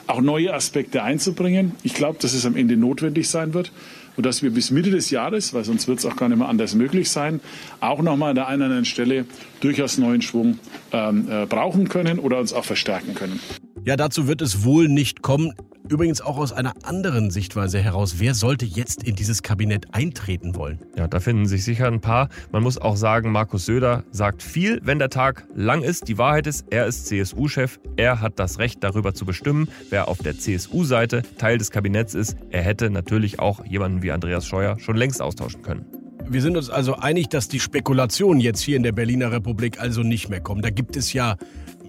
Auch 0.06 0.20
neue 0.20 0.54
Aspekte 0.54 1.02
einzubringen. 1.02 1.72
Ich 1.82 1.94
glaube, 1.94 2.18
dass 2.20 2.32
es 2.32 2.46
am 2.46 2.56
Ende 2.56 2.76
notwendig 2.76 3.28
sein 3.28 3.54
wird 3.54 3.72
und 4.16 4.24
dass 4.24 4.42
wir 4.42 4.50
bis 4.50 4.70
Mitte 4.70 4.90
des 4.90 5.10
Jahres, 5.10 5.54
weil 5.54 5.64
sonst 5.64 5.88
wird 5.88 5.98
es 5.98 6.06
auch 6.06 6.16
gar 6.16 6.28
nicht 6.28 6.38
mehr 6.38 6.48
anders 6.48 6.74
möglich 6.74 7.10
sein, 7.10 7.40
auch 7.80 8.02
nochmal 8.02 8.30
an 8.30 8.36
der 8.36 8.46
einen 8.48 8.62
oder 8.62 8.66
anderen 8.66 8.84
Stelle 8.84 9.26
durchaus 9.60 9.98
neuen 9.98 10.22
Schwung 10.22 10.58
ähm, 10.92 11.28
äh, 11.30 11.46
brauchen 11.46 11.88
können 11.88 12.18
oder 12.18 12.38
uns 12.38 12.52
auch 12.52 12.64
verstärken 12.64 13.14
können. 13.14 13.40
Ja, 13.84 13.96
dazu 13.96 14.26
wird 14.26 14.42
es 14.42 14.64
wohl 14.64 14.88
nicht 14.88 15.22
kommen. 15.22 15.52
Übrigens 15.88 16.20
auch 16.20 16.36
aus 16.36 16.52
einer 16.52 16.74
anderen 16.82 17.30
Sichtweise 17.30 17.78
heraus. 17.78 18.16
Wer 18.18 18.34
sollte 18.34 18.64
jetzt 18.64 19.04
in 19.04 19.14
dieses 19.14 19.42
Kabinett 19.42 19.94
eintreten 19.94 20.56
wollen? 20.56 20.80
Ja, 20.96 21.06
da 21.06 21.20
finden 21.20 21.46
sich 21.46 21.64
sicher 21.64 21.86
ein 21.86 22.00
paar. 22.00 22.28
Man 22.50 22.64
muss 22.64 22.76
auch 22.76 22.96
sagen, 22.96 23.30
Markus 23.30 23.66
Söder 23.66 24.02
sagt 24.10 24.42
viel, 24.42 24.80
wenn 24.82 24.98
der 24.98 25.10
Tag 25.10 25.46
lang 25.54 25.82
ist. 25.82 26.08
Die 26.08 26.18
Wahrheit 26.18 26.48
ist, 26.48 26.66
er 26.70 26.86
ist 26.86 27.06
CSU-Chef. 27.06 27.78
Er 27.96 28.20
hat 28.20 28.40
das 28.40 28.58
Recht, 28.58 28.82
darüber 28.82 29.14
zu 29.14 29.24
bestimmen, 29.24 29.68
wer 29.90 30.08
auf 30.08 30.18
der 30.18 30.36
CSU-Seite 30.36 31.22
Teil 31.38 31.58
des 31.58 31.70
Kabinetts 31.70 32.14
ist. 32.14 32.36
Er 32.50 32.62
hätte 32.62 32.90
natürlich 32.90 33.38
auch 33.38 33.64
jemanden 33.64 34.02
wie 34.02 34.10
Andreas 34.10 34.44
Scheuer 34.44 34.80
schon 34.80 34.96
längst 34.96 35.22
austauschen 35.22 35.62
können. 35.62 35.86
Wir 36.28 36.42
sind 36.42 36.56
uns 36.56 36.70
also 36.70 36.96
einig, 36.96 37.28
dass 37.28 37.46
die 37.46 37.60
Spekulationen 37.60 38.40
jetzt 38.40 38.60
hier 38.60 38.76
in 38.76 38.82
der 38.82 38.90
Berliner 38.90 39.30
Republik 39.30 39.80
also 39.80 40.02
nicht 40.02 40.28
mehr 40.28 40.40
kommen. 40.40 40.60
Da 40.60 40.70
gibt 40.70 40.96
es 40.96 41.12
ja 41.12 41.36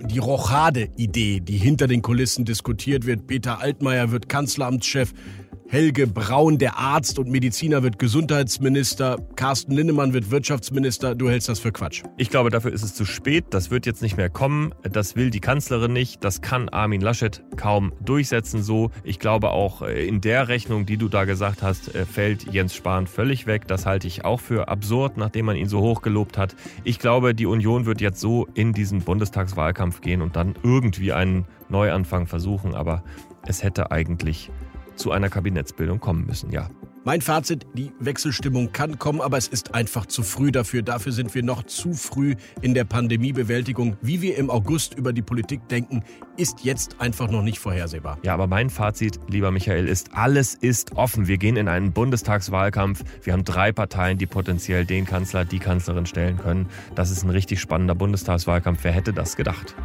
die 0.03 0.19
Rochade-Idee, 0.19 1.39
die 1.39 1.57
hinter 1.57 1.87
den 1.87 2.01
Kulissen 2.01 2.45
diskutiert 2.45 3.05
wird. 3.05 3.27
Peter 3.27 3.61
Altmaier 3.61 4.11
wird 4.11 4.29
Kanzleramtschef. 4.29 5.13
Helge 5.69 6.07
Braun, 6.07 6.57
der 6.57 6.77
Arzt 6.77 7.19
und 7.19 7.27
Mediziner, 7.27 7.83
wird 7.83 7.99
Gesundheitsminister. 7.99 9.17
Carsten 9.35 9.73
Linnemann 9.73 10.13
wird 10.13 10.31
Wirtschaftsminister. 10.31 11.13
Du 11.13 11.29
hältst 11.29 11.49
das 11.49 11.59
für 11.59 11.73
Quatsch. 11.73 12.03
Ich 12.15 12.29
glaube, 12.29 12.51
dafür 12.51 12.71
ist 12.71 12.83
es 12.83 12.95
zu 12.95 13.03
spät. 13.03 13.47
Das 13.49 13.69
wird 13.69 13.85
jetzt 13.85 14.01
nicht 14.01 14.15
mehr 14.15 14.29
kommen. 14.29 14.73
Das 14.83 15.17
will 15.17 15.29
die 15.29 15.41
Kanzlerin 15.41 15.91
nicht. 15.91 16.23
Das 16.23 16.41
kann 16.41 16.69
Armin 16.69 17.01
Laschet 17.01 17.43
kaum 17.57 17.91
durchsetzen 17.99 18.63
so. 18.63 18.91
Ich 19.03 19.19
glaube 19.19 19.49
auch 19.49 19.81
äh, 19.81 20.07
in 20.07 20.21
der 20.21 20.47
Rechnung, 20.47 20.85
die 20.85 20.95
du 20.95 21.09
da 21.09 21.25
gesagt 21.25 21.61
hast, 21.61 21.93
äh, 21.93 22.05
fällt 22.05 22.53
Jens 22.53 22.73
Spahn 22.73 23.05
völlig 23.05 23.45
weg. 23.45 23.67
Das 23.67 23.85
halte 23.85 24.07
ich 24.07 24.23
auch 24.23 24.39
für 24.39 24.69
absurd, 24.69 25.17
nachdem 25.17 25.47
man 25.47 25.57
ihn 25.57 25.67
so 25.67 25.81
hoch 25.81 26.01
gelobt 26.01 26.37
hat. 26.37 26.55
Ich 26.85 26.97
glaube, 26.97 27.35
die 27.35 27.45
Union 27.45 27.85
wird 27.85 27.99
jetzt 27.99 28.21
so 28.21 28.47
in 28.53 28.71
diesen 28.71 29.01
Bundestagswahlkampf 29.01 29.99
gehen 29.99 30.21
und 30.21 30.37
dann 30.37 30.55
irgendwie 30.63 31.11
einen 31.11 31.43
Neuanfang 31.67 32.25
versuchen. 32.25 32.73
Aber 32.73 33.03
es 33.45 33.63
hätte 33.63 33.91
eigentlich 33.91 34.49
zu 34.97 35.11
einer 35.11 35.29
Kabinettsbildung 35.29 35.99
kommen 35.99 36.25
müssen, 36.25 36.51
ja. 36.51 36.69
Mein 37.07 37.21
Fazit, 37.21 37.65
die 37.73 37.93
Wechselstimmung 38.01 38.73
kann 38.73 38.99
kommen, 38.99 39.21
aber 39.21 39.37
es 39.37 39.47
ist 39.47 39.73
einfach 39.73 40.07
zu 40.07 40.23
früh 40.23 40.51
dafür. 40.51 40.81
Dafür 40.81 41.13
sind 41.13 41.33
wir 41.33 41.41
noch 41.41 41.63
zu 41.63 41.93
früh 41.93 42.35
in 42.59 42.73
der 42.73 42.83
Pandemiebewältigung. 42.83 43.95
Wie 44.01 44.21
wir 44.21 44.35
im 44.35 44.49
August 44.49 44.95
über 44.95 45.13
die 45.13 45.21
Politik 45.21 45.69
denken, 45.69 46.03
ist 46.35 46.65
jetzt 46.65 46.99
einfach 46.99 47.31
noch 47.31 47.43
nicht 47.43 47.59
vorhersehbar. 47.59 48.17
Ja, 48.23 48.33
aber 48.33 48.47
mein 48.47 48.69
Fazit, 48.69 49.21
lieber 49.29 49.51
Michael, 49.51 49.87
ist, 49.87 50.15
alles 50.15 50.53
ist 50.53 50.97
offen. 50.97 51.27
Wir 51.29 51.37
gehen 51.37 51.55
in 51.55 51.69
einen 51.69 51.93
Bundestagswahlkampf. 51.93 53.05
Wir 53.23 53.31
haben 53.31 53.45
drei 53.45 53.71
Parteien, 53.71 54.17
die 54.17 54.25
potenziell 54.25 54.83
den 54.83 55.05
Kanzler, 55.05 55.45
die 55.45 55.59
Kanzlerin 55.59 56.07
stellen 56.07 56.35
können. 56.35 56.67
Das 56.95 57.09
ist 57.09 57.23
ein 57.23 57.29
richtig 57.29 57.61
spannender 57.61 57.95
Bundestagswahlkampf. 57.95 58.83
Wer 58.83 58.91
hätte 58.91 59.13
das 59.13 59.37
gedacht? 59.37 59.75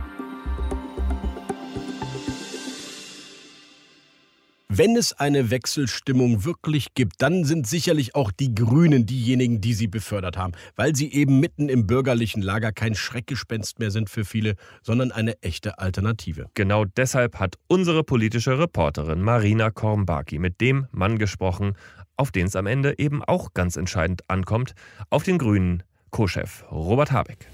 Wenn 4.75 4.97
es 4.97 5.13
eine 5.13 5.51
Wechselstimmung 5.51 6.47
wirklich 6.47 6.95
gibt, 6.95 7.21
dann 7.21 7.45
sind 7.45 7.67
sicherlich 7.67 8.15
auch 8.15 8.33
die 8.33 8.55
Grünen 8.55 9.05
diejenigen, 9.05 9.61
die 9.61 9.75
sie 9.75 9.87
befördert 9.87 10.39
haben, 10.39 10.55
weil 10.77 10.97
sie 10.97 11.13
eben 11.13 11.41
mitten 11.41 11.69
im 11.69 11.87
bürgerlichen 11.87 12.41
Lager 12.41 12.73
kein 12.73 12.95
Schreckgespenst 12.95 13.81
mehr 13.81 13.91
sind 13.91 14.09
für 14.09 14.25
viele, 14.25 14.55
sondern 14.81 15.13
eine 15.13 15.35
echte 15.43 15.79
Alternative. 15.79 16.47
Genau 16.55 16.87
deshalb 16.87 17.39
hat 17.39 17.57
unsere 17.69 18.03
politische 18.03 18.59
Reporterin 18.59 19.21
Marina 19.21 19.69
Kornbaki 19.69 20.39
mit 20.39 20.63
dem 20.63 20.87
Mann 20.91 21.19
gesprochen, 21.19 21.75
auf 22.17 22.31
den 22.31 22.47
es 22.47 22.57
am 22.57 22.67
Ende 22.67 22.99
eben 22.99 23.23
auch 23.23 23.53
ganz 23.53 23.77
entscheidend 23.77 24.23
ankommt, 24.29 24.73
auf 25.11 25.23
den 25.23 25.37
Grünen 25.37 25.83
Co-Chef 26.13 26.65
Robert 26.71 27.13
Habeck. 27.13 27.47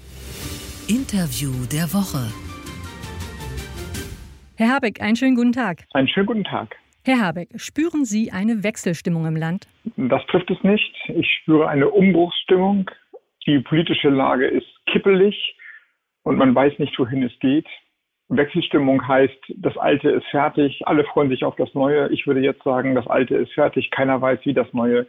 Interview 0.87 1.51
der 1.69 1.91
Woche. 1.91 2.31
Herr 4.55 4.69
Habeck, 4.69 5.01
einen 5.01 5.17
schönen 5.17 5.35
guten 5.35 5.51
Tag. 5.51 5.83
Einen 5.91 6.07
schönen 6.07 6.25
guten 6.25 6.45
Tag. 6.45 6.77
Herr 7.05 7.21
Habeck, 7.21 7.49
spüren 7.55 8.03
Sie 8.03 8.31
eine 8.31 8.63
Wechselstimmung 8.63 9.25
im 9.25 9.35
Land? 9.35 9.67
Das 9.95 10.25
trifft 10.27 10.51
es 10.51 10.61
nicht. 10.63 10.93
Ich 11.07 11.27
spüre 11.41 11.67
eine 11.67 11.89
Umbruchsstimmung. 11.89 12.91
Die 13.47 13.59
politische 13.59 14.09
Lage 14.09 14.47
ist 14.47 14.67
kippelig 14.85 15.55
und 16.23 16.37
man 16.37 16.53
weiß 16.53 16.77
nicht, 16.77 16.97
wohin 16.99 17.23
es 17.23 17.31
geht. 17.39 17.67
Wechselstimmung 18.27 19.07
heißt, 19.07 19.39
das 19.55 19.75
Alte 19.77 20.09
ist 20.09 20.25
fertig, 20.27 20.85
alle 20.85 21.03
freuen 21.05 21.29
sich 21.29 21.43
auf 21.43 21.55
das 21.55 21.73
Neue. 21.73 22.09
Ich 22.09 22.27
würde 22.27 22.41
jetzt 22.41 22.63
sagen, 22.63 22.93
das 22.93 23.07
Alte 23.07 23.35
ist 23.35 23.53
fertig, 23.53 23.89
keiner 23.91 24.21
weiß, 24.21 24.39
wie 24.43 24.53
das 24.53 24.71
Neue 24.73 25.07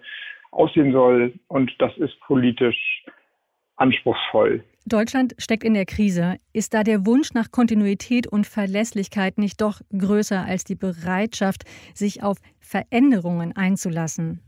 aussehen 0.53 0.93
soll 0.93 1.35
und 1.49 1.73
das 1.79 1.97
ist 1.99 2.19
politisch 2.21 3.05
anspruchsvoll. 3.77 4.65
Deutschland 4.87 5.35
steckt 5.39 5.65
in 5.65 5.75
der 5.75 5.85
Krise. 5.85 6.37
Ist 6.53 6.75
da 6.75 6.83
der 6.83 7.07
Wunsch 7.07 7.33
nach 7.35 7.51
Kontinuität 7.51 8.27
und 8.27 8.47
Verlässlichkeit 8.47 9.39
nicht 9.39 9.61
doch 9.61 9.81
größer 9.97 10.45
als 10.45 10.65
die 10.65 10.75
Bereitschaft, 10.75 11.65
sich 11.95 12.23
auf 12.23 12.39
Veränderungen 12.61 13.55
einzulassen? 13.57 14.41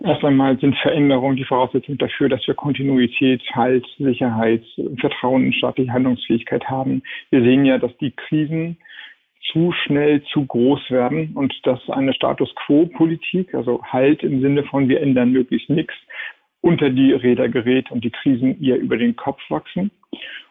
Erst 0.00 0.24
einmal 0.24 0.58
sind 0.58 0.76
Veränderungen 0.76 1.36
die 1.36 1.44
Voraussetzung 1.44 1.96
dafür, 1.96 2.28
dass 2.28 2.46
wir 2.46 2.54
Kontinuität, 2.54 3.42
Halt, 3.54 3.86
Sicherheit, 3.98 4.62
Vertrauen 5.00 5.46
in 5.46 5.52
staatliche 5.54 5.92
Handlungsfähigkeit 5.92 6.64
haben. 6.64 7.02
Wir 7.30 7.40
sehen 7.40 7.64
ja, 7.64 7.78
dass 7.78 7.96
die 7.98 8.10
Krisen 8.10 8.76
zu 9.52 9.72
schnell 9.72 10.22
zu 10.24 10.44
groß 10.44 10.90
werden 10.90 11.32
und 11.34 11.54
dass 11.62 11.80
eine 11.88 12.12
Status 12.12 12.52
quo-Politik, 12.66 13.54
also 13.54 13.82
Halt 13.84 14.22
im 14.22 14.40
Sinne 14.42 14.64
von 14.64 14.88
wir 14.88 15.00
ändern 15.00 15.32
möglichst 15.32 15.70
nichts, 15.70 15.94
unter 16.66 16.90
die 16.90 17.12
Räder 17.12 17.48
gerät 17.48 17.92
und 17.92 18.02
die 18.02 18.10
Krisen 18.10 18.60
ihr 18.60 18.74
über 18.76 18.96
den 18.96 19.14
Kopf 19.14 19.40
wachsen. 19.48 19.92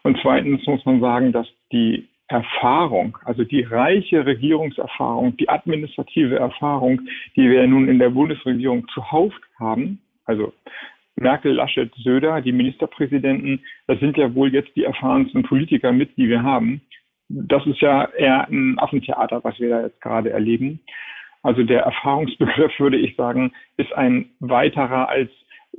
Und 0.03 0.17
zweitens 0.21 0.65
muss 0.65 0.85
man 0.85 1.01
sagen, 1.01 1.33
dass 1.33 1.45
die 1.73 2.07
Erfahrung, 2.29 3.17
also 3.25 3.43
die 3.43 3.63
reiche 3.63 4.25
Regierungserfahrung, 4.25 5.35
die 5.35 5.49
administrative 5.49 6.37
Erfahrung, 6.37 7.01
die 7.35 7.49
wir 7.49 7.67
nun 7.67 7.89
in 7.89 7.99
der 7.99 8.11
Bundesregierung 8.11 8.87
zuhauf 8.93 9.33
haben, 9.59 9.99
also 10.23 10.53
Merkel, 11.17 11.51
Laschet, 11.51 11.93
Söder, 11.97 12.41
die 12.41 12.53
Ministerpräsidenten, 12.53 13.59
das 13.87 13.99
sind 13.99 14.15
ja 14.15 14.33
wohl 14.33 14.53
jetzt 14.53 14.73
die 14.77 14.85
erfahrensten 14.85 15.43
Politiker 15.43 15.91
mit, 15.91 16.15
die 16.15 16.29
wir 16.29 16.43
haben. 16.43 16.81
Das 17.27 17.65
ist 17.65 17.81
ja 17.81 18.05
eher 18.17 18.47
ein 18.47 18.79
Affentheater, 18.79 19.43
was 19.43 19.59
wir 19.59 19.69
da 19.69 19.81
jetzt 19.81 19.99
gerade 19.99 20.29
erleben. 20.29 20.79
Also 21.43 21.63
der 21.63 21.81
Erfahrungsbegriff, 21.81 22.71
würde 22.79 22.97
ich 22.97 23.17
sagen, 23.17 23.51
ist 23.75 23.91
ein 23.93 24.29
weiterer 24.39 25.09
als 25.09 25.29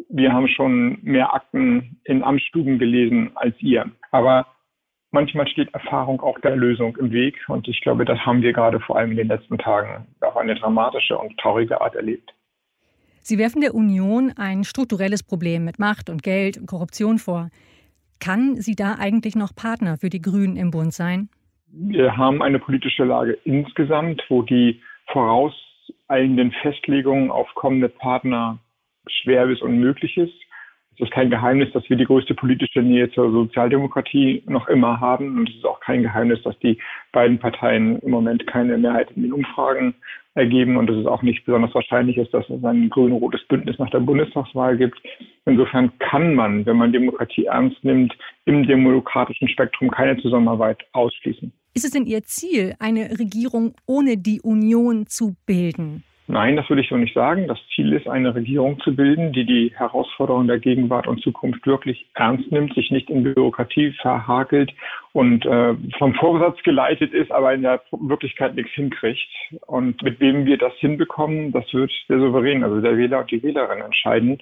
wir 0.08 0.32
haben 0.32 0.48
schon 0.48 0.98
mehr 1.02 1.34
Akten 1.34 2.00
in 2.04 2.22
Amtsstuben 2.22 2.78
gelesen 2.78 3.30
als 3.34 3.54
ihr. 3.60 3.90
Aber 4.10 4.46
manchmal 5.10 5.48
steht 5.48 5.72
Erfahrung 5.74 6.20
auch 6.20 6.38
der 6.40 6.56
Lösung 6.56 6.96
im 6.96 7.10
Weg. 7.10 7.36
Und 7.48 7.68
ich 7.68 7.80
glaube, 7.80 8.04
das 8.04 8.18
haben 8.20 8.42
wir 8.42 8.52
gerade 8.52 8.80
vor 8.80 8.96
allem 8.98 9.12
in 9.12 9.16
den 9.16 9.28
letzten 9.28 9.58
Tagen 9.58 10.06
auf 10.20 10.36
eine 10.36 10.54
dramatische 10.54 11.18
und 11.18 11.36
traurige 11.38 11.80
Art 11.80 11.94
erlebt. 11.94 12.32
Sie 13.22 13.38
werfen 13.38 13.60
der 13.60 13.74
Union 13.74 14.32
ein 14.36 14.62
strukturelles 14.62 15.24
Problem 15.24 15.64
mit 15.64 15.78
Macht 15.80 16.08
und 16.10 16.22
Geld 16.22 16.58
und 16.58 16.66
Korruption 16.66 17.18
vor. 17.18 17.50
Kann 18.20 18.56
sie 18.56 18.76
da 18.76 18.96
eigentlich 18.98 19.34
noch 19.34 19.54
Partner 19.54 19.96
für 19.98 20.10
die 20.10 20.22
Grünen 20.22 20.56
im 20.56 20.70
Bund 20.70 20.92
sein? 20.92 21.28
Wir 21.66 22.16
haben 22.16 22.40
eine 22.40 22.58
politische 22.58 23.04
Lage 23.04 23.36
insgesamt, 23.44 24.22
wo 24.28 24.42
die 24.42 24.80
vorauseilenden 25.08 26.52
Festlegungen 26.62 27.30
auf 27.30 27.48
kommende 27.54 27.88
Partner 27.88 28.58
schwer 29.08 29.46
bis 29.46 29.60
unmöglich 29.62 30.16
ist. 30.16 30.34
Es 30.94 31.02
ist 31.02 31.12
kein 31.12 31.28
Geheimnis, 31.28 31.70
dass 31.72 31.88
wir 31.90 31.96
die 31.96 32.06
größte 32.06 32.34
politische 32.34 32.80
Nähe 32.80 33.10
zur 33.10 33.30
Sozialdemokratie 33.30 34.42
noch 34.46 34.66
immer 34.68 34.98
haben. 34.98 35.36
Und 35.36 35.48
es 35.50 35.56
ist 35.56 35.66
auch 35.66 35.80
kein 35.80 36.02
Geheimnis, 36.02 36.42
dass 36.42 36.58
die 36.60 36.78
beiden 37.12 37.38
Parteien 37.38 37.98
im 37.98 38.10
Moment 38.10 38.46
keine 38.46 38.78
Mehrheit 38.78 39.10
in 39.14 39.22
den 39.22 39.32
Umfragen 39.34 39.94
ergeben 40.36 40.76
und 40.76 40.86
dass 40.86 40.96
es 40.96 41.06
auch 41.06 41.22
nicht 41.22 41.44
besonders 41.44 41.74
wahrscheinlich 41.74 42.16
ist, 42.16 42.32
dass 42.32 42.48
es 42.48 42.64
ein 42.64 42.88
grün-rotes 42.88 43.42
Bündnis 43.48 43.78
nach 43.78 43.90
der 43.90 44.00
Bundestagswahl 44.00 44.76
gibt. 44.76 44.98
Insofern 45.44 45.90
kann 45.98 46.34
man, 46.34 46.64
wenn 46.64 46.76
man 46.76 46.92
Demokratie 46.92 47.44
ernst 47.44 47.82
nimmt, 47.84 48.16
im 48.44 48.66
demokratischen 48.66 49.48
Spektrum 49.48 49.90
keine 49.90 50.16
Zusammenarbeit 50.22 50.82
ausschließen. 50.92 51.52
Ist 51.74 51.84
es 51.84 51.90
denn 51.90 52.06
Ihr 52.06 52.22
Ziel, 52.22 52.74
eine 52.78 53.18
Regierung 53.18 53.74
ohne 53.86 54.16
die 54.16 54.40
Union 54.40 55.06
zu 55.06 55.36
bilden? 55.44 56.04
Nein, 56.28 56.56
das 56.56 56.68
würde 56.68 56.82
ich 56.82 56.88
so 56.88 56.96
nicht 56.96 57.14
sagen. 57.14 57.46
Das 57.46 57.58
Ziel 57.72 57.92
ist, 57.92 58.08
eine 58.08 58.34
Regierung 58.34 58.80
zu 58.80 58.96
bilden, 58.96 59.32
die 59.32 59.44
die 59.44 59.72
Herausforderungen 59.76 60.48
der 60.48 60.58
Gegenwart 60.58 61.06
und 61.06 61.22
Zukunft 61.22 61.64
wirklich 61.66 62.06
ernst 62.14 62.50
nimmt, 62.50 62.74
sich 62.74 62.90
nicht 62.90 63.10
in 63.10 63.22
Bürokratie 63.22 63.92
verhakelt 64.02 64.72
und 65.12 65.46
äh, 65.46 65.74
vom 65.98 66.14
Vorsatz 66.14 66.60
geleitet 66.64 67.12
ist, 67.14 67.30
aber 67.30 67.54
in 67.54 67.62
der 67.62 67.80
Wirklichkeit 67.92 68.56
nichts 68.56 68.72
hinkriegt. 68.72 69.28
Und 69.66 70.02
mit 70.02 70.18
wem 70.18 70.46
wir 70.46 70.58
das 70.58 70.72
hinbekommen, 70.78 71.52
das 71.52 71.72
wird 71.72 71.92
der 72.08 72.18
Souverän, 72.18 72.64
also 72.64 72.80
der 72.80 72.98
Wähler 72.98 73.20
und 73.20 73.30
die 73.30 73.42
Wählerin 73.44 73.80
entscheiden. 73.80 74.38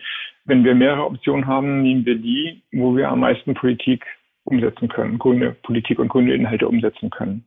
Wenn 0.46 0.64
wir 0.64 0.74
mehrere 0.74 1.04
Optionen 1.04 1.46
haben, 1.46 1.82
nehmen 1.82 2.06
wir 2.06 2.16
die, 2.16 2.62
wo 2.72 2.96
wir 2.96 3.10
am 3.10 3.20
meisten 3.20 3.52
Politik 3.52 4.06
umsetzen 4.44 4.88
können, 4.88 5.18
grüne 5.18 5.52
Politik 5.62 5.98
und 5.98 6.08
grüne 6.08 6.32
Inhalte 6.32 6.66
umsetzen 6.66 7.10
können. 7.10 7.44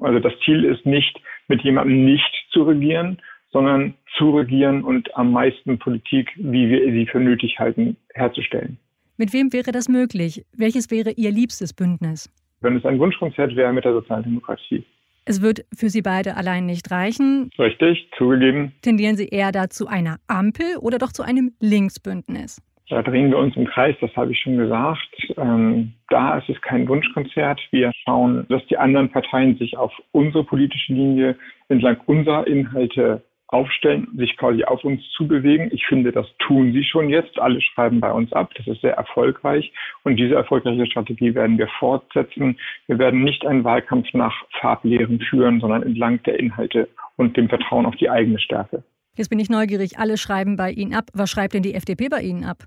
Also 0.00 0.20
das 0.20 0.32
Ziel 0.44 0.64
ist 0.64 0.86
nicht, 0.86 1.20
mit 1.48 1.62
jemandem 1.62 2.04
nicht 2.04 2.46
zu 2.50 2.62
regieren, 2.62 3.20
sondern 3.52 3.94
zu 4.16 4.30
regieren 4.30 4.84
und 4.84 5.14
am 5.16 5.32
meisten 5.32 5.78
Politik, 5.78 6.30
wie 6.36 6.68
wir 6.68 6.92
sie 6.92 7.06
für 7.06 7.20
nötig 7.20 7.58
halten, 7.58 7.96
herzustellen. 8.14 8.78
Mit 9.16 9.32
wem 9.32 9.52
wäre 9.52 9.72
das 9.72 9.88
möglich? 9.88 10.44
Welches 10.56 10.90
wäre 10.90 11.10
Ihr 11.10 11.30
liebstes 11.30 11.74
Bündnis? 11.74 12.30
Wenn 12.60 12.76
es 12.76 12.84
ein 12.84 12.98
Wunschkonzert 12.98 13.54
wäre 13.56 13.72
mit 13.72 13.84
der 13.84 13.92
Sozialdemokratie. 13.92 14.84
Es 15.26 15.42
wird 15.42 15.64
für 15.76 15.90
Sie 15.90 16.02
beide 16.02 16.36
allein 16.36 16.66
nicht 16.66 16.90
reichen. 16.90 17.50
Richtig, 17.58 18.08
zugegeben. 18.16 18.72
Tendieren 18.82 19.16
Sie 19.16 19.28
eher 19.28 19.52
dazu 19.52 19.86
einer 19.86 20.16
Ampel 20.26 20.76
oder 20.80 20.98
doch 20.98 21.12
zu 21.12 21.22
einem 21.22 21.52
Linksbündnis? 21.60 22.62
Da 22.88 23.02
drehen 23.02 23.30
wir 23.30 23.38
uns 23.38 23.54
im 23.56 23.66
Kreis, 23.66 23.94
das 24.00 24.14
habe 24.16 24.32
ich 24.32 24.40
schon 24.40 24.56
gesagt. 24.56 25.32
Ähm, 25.36 25.92
da 26.08 26.38
ist 26.38 26.48
es 26.48 26.60
kein 26.62 26.88
Wunschkonzert. 26.88 27.60
Wir 27.70 27.92
schauen, 28.04 28.46
dass 28.48 28.66
die 28.66 28.78
anderen 28.78 29.10
Parteien 29.10 29.56
sich 29.58 29.76
auf 29.76 29.92
unsere 30.10 30.42
politische 30.42 30.94
Linie 30.94 31.36
entlang 31.68 31.98
unserer 32.06 32.48
Inhalte 32.48 33.22
aufstellen, 33.52 34.08
sich 34.16 34.36
quasi 34.36 34.64
auf 34.64 34.84
uns 34.84 35.02
zu 35.10 35.26
bewegen. 35.26 35.70
Ich 35.72 35.86
finde, 35.86 36.12
das 36.12 36.26
tun 36.38 36.72
sie 36.72 36.84
schon 36.84 37.08
jetzt. 37.08 37.38
Alle 37.38 37.60
schreiben 37.60 38.00
bei 38.00 38.12
uns 38.12 38.32
ab. 38.32 38.52
Das 38.56 38.66
ist 38.66 38.80
sehr 38.80 38.94
erfolgreich. 38.94 39.72
Und 40.04 40.16
diese 40.16 40.34
erfolgreiche 40.34 40.86
Strategie 40.86 41.34
werden 41.34 41.58
wir 41.58 41.68
fortsetzen. 41.78 42.58
Wir 42.86 42.98
werden 42.98 43.22
nicht 43.22 43.44
einen 43.46 43.64
Wahlkampf 43.64 44.12
nach 44.12 44.34
Farblehren 44.60 45.20
führen, 45.20 45.60
sondern 45.60 45.82
entlang 45.82 46.22
der 46.22 46.38
Inhalte 46.38 46.88
und 47.16 47.36
dem 47.36 47.48
Vertrauen 47.48 47.86
auf 47.86 47.96
die 47.96 48.08
eigene 48.08 48.38
Stärke. 48.38 48.82
Jetzt 49.16 49.28
bin 49.28 49.40
ich 49.40 49.50
neugierig. 49.50 49.98
Alle 49.98 50.16
schreiben 50.16 50.56
bei 50.56 50.70
Ihnen 50.70 50.94
ab. 50.94 51.06
Was 51.12 51.30
schreibt 51.30 51.54
denn 51.54 51.62
die 51.62 51.74
FDP 51.74 52.08
bei 52.08 52.20
Ihnen 52.20 52.44
ab? 52.44 52.58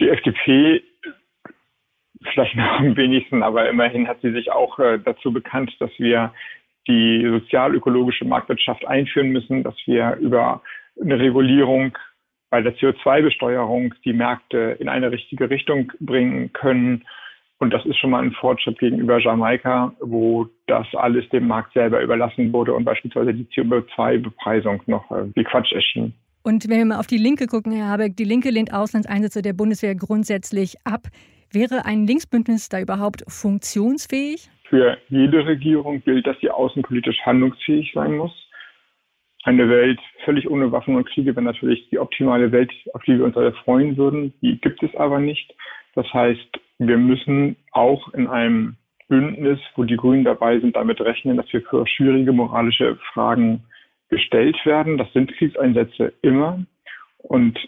Die 0.00 0.08
FDP 0.08 0.82
vielleicht 2.32 2.56
noch 2.56 2.80
am 2.80 2.96
wenigsten, 2.96 3.42
aber 3.42 3.68
immerhin 3.68 4.08
hat 4.08 4.20
sie 4.22 4.32
sich 4.32 4.50
auch 4.50 4.78
äh, 4.78 4.98
dazu 4.98 5.32
bekannt, 5.32 5.74
dass 5.78 5.90
wir 5.98 6.32
die 6.88 7.24
sozialökologische 7.28 8.24
Marktwirtschaft 8.24 8.86
einführen 8.86 9.28
müssen, 9.30 9.62
dass 9.62 9.74
wir 9.86 10.16
über 10.16 10.62
eine 11.00 11.18
Regulierung 11.18 11.96
bei 12.50 12.62
der 12.62 12.74
CO2-Besteuerung 12.76 13.94
die 14.04 14.12
Märkte 14.12 14.76
in 14.80 14.88
eine 14.88 15.12
richtige 15.12 15.50
Richtung 15.50 15.92
bringen 16.00 16.52
können. 16.52 17.04
Und 17.58 17.72
das 17.72 17.84
ist 17.84 17.98
schon 17.98 18.10
mal 18.10 18.22
ein 18.22 18.32
Fortschritt 18.32 18.78
gegenüber 18.78 19.18
Jamaika, 19.18 19.92
wo 20.00 20.46
das 20.66 20.86
alles 20.94 21.28
dem 21.30 21.46
Markt 21.46 21.72
selber 21.74 22.00
überlassen 22.00 22.52
wurde 22.52 22.72
und 22.72 22.84
beispielsweise 22.84 23.34
die 23.34 23.46
CO2-Bepreisung 23.46 24.82
noch 24.86 25.10
äh, 25.10 25.24
wie 25.34 25.44
Quatsch 25.44 25.72
erschien. 25.72 26.14
Und 26.42 26.68
wenn 26.70 26.78
wir 26.78 26.84
mal 26.86 27.00
auf 27.00 27.08
die 27.08 27.18
Linke 27.18 27.46
gucken, 27.46 27.72
Herr 27.72 27.88
Habeck, 27.88 28.16
die 28.16 28.24
Linke 28.24 28.50
lehnt 28.50 28.72
Auslandseinsätze 28.72 29.42
der 29.42 29.52
Bundeswehr 29.52 29.94
grundsätzlich 29.94 30.76
ab. 30.84 31.08
Wäre 31.50 31.84
ein 31.84 32.06
Linksbündnis 32.06 32.68
da 32.68 32.80
überhaupt 32.80 33.24
funktionsfähig? 33.26 34.48
Für 34.68 34.98
jede 35.08 35.46
Regierung 35.46 36.02
gilt, 36.04 36.26
dass 36.26 36.38
sie 36.40 36.50
außenpolitisch 36.50 37.20
handlungsfähig 37.24 37.92
sein 37.94 38.16
muss. 38.16 38.32
Eine 39.44 39.68
Welt 39.68 39.98
völlig 40.24 40.50
ohne 40.50 40.72
Waffen 40.72 40.96
und 40.96 41.08
Kriege 41.08 41.34
wäre 41.34 41.42
natürlich 41.44 41.88
die 41.90 41.98
optimale 41.98 42.52
Welt, 42.52 42.70
auf 42.92 43.02
die 43.04 43.16
wir 43.16 43.24
uns 43.24 43.36
alle 43.36 43.52
freuen 43.52 43.96
würden. 43.96 44.34
Die 44.42 44.60
gibt 44.60 44.82
es 44.82 44.94
aber 44.96 45.20
nicht. 45.20 45.54
Das 45.94 46.12
heißt, 46.12 46.60
wir 46.78 46.98
müssen 46.98 47.56
auch 47.72 48.12
in 48.12 48.26
einem 48.26 48.76
Bündnis, 49.08 49.58
wo 49.74 49.84
die 49.84 49.96
Grünen 49.96 50.24
dabei 50.24 50.60
sind, 50.60 50.76
damit 50.76 51.00
rechnen, 51.00 51.36
dass 51.36 51.50
wir 51.52 51.62
für 51.62 51.86
schwierige 51.86 52.32
moralische 52.32 52.96
Fragen 53.12 53.64
gestellt 54.10 54.58
werden. 54.66 54.98
Das 54.98 55.10
sind 55.12 55.32
Kriegseinsätze 55.32 56.12
immer. 56.20 56.60
Und 57.18 57.58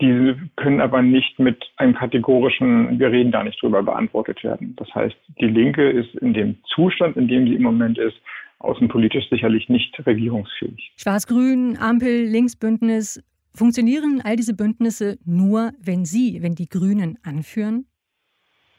diese 0.00 0.36
können 0.56 0.80
aber 0.80 1.02
nicht 1.02 1.38
mit 1.38 1.62
einem 1.76 1.94
kategorischen, 1.94 2.98
wir 2.98 3.10
reden 3.10 3.32
da 3.32 3.42
nicht 3.42 3.60
drüber, 3.60 3.82
beantwortet 3.82 4.42
werden. 4.44 4.74
Das 4.76 4.92
heißt, 4.94 5.16
die 5.40 5.46
Linke 5.46 5.90
ist 5.90 6.14
in 6.16 6.34
dem 6.34 6.56
Zustand, 6.74 7.16
in 7.16 7.28
dem 7.28 7.46
sie 7.46 7.54
im 7.54 7.62
Moment 7.62 7.98
ist, 7.98 8.16
außenpolitisch 8.60 9.28
sicherlich 9.28 9.68
nicht 9.68 9.94
regierungsfähig. 10.06 10.92
Schwarz-Grün, 10.96 11.78
Ampel, 11.80 12.24
Linksbündnis, 12.24 13.22
funktionieren 13.54 14.20
all 14.24 14.36
diese 14.36 14.54
Bündnisse 14.54 15.18
nur, 15.24 15.72
wenn 15.82 16.04
Sie, 16.04 16.42
wenn 16.42 16.54
die 16.54 16.68
Grünen 16.68 17.18
anführen? 17.24 17.86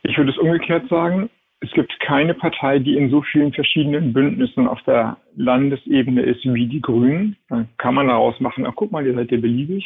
Ich 0.04 0.18
würde 0.18 0.32
es 0.32 0.38
umgekehrt 0.38 0.88
sagen. 0.90 1.30
Es 1.62 1.72
gibt 1.72 1.92
keine 2.00 2.34
Partei, 2.34 2.80
die 2.80 2.96
in 2.96 3.10
so 3.10 3.22
vielen 3.22 3.52
verschiedenen 3.52 4.14
Bündnissen 4.14 4.66
auf 4.66 4.82
der 4.84 5.18
Landesebene 5.36 6.22
ist 6.22 6.46
wie 6.46 6.68
die 6.68 6.82
Grünen. 6.82 7.36
Dann 7.50 7.68
kann 7.78 7.96
man 7.96 8.08
daraus 8.08 8.40
machen, 8.40 8.66
ach 8.66 8.74
guck 8.76 8.94
mal, 8.94 9.06
ihr 9.06 9.14
seid 9.14 9.32
ja 9.32 9.38
beliebig. 9.38 9.84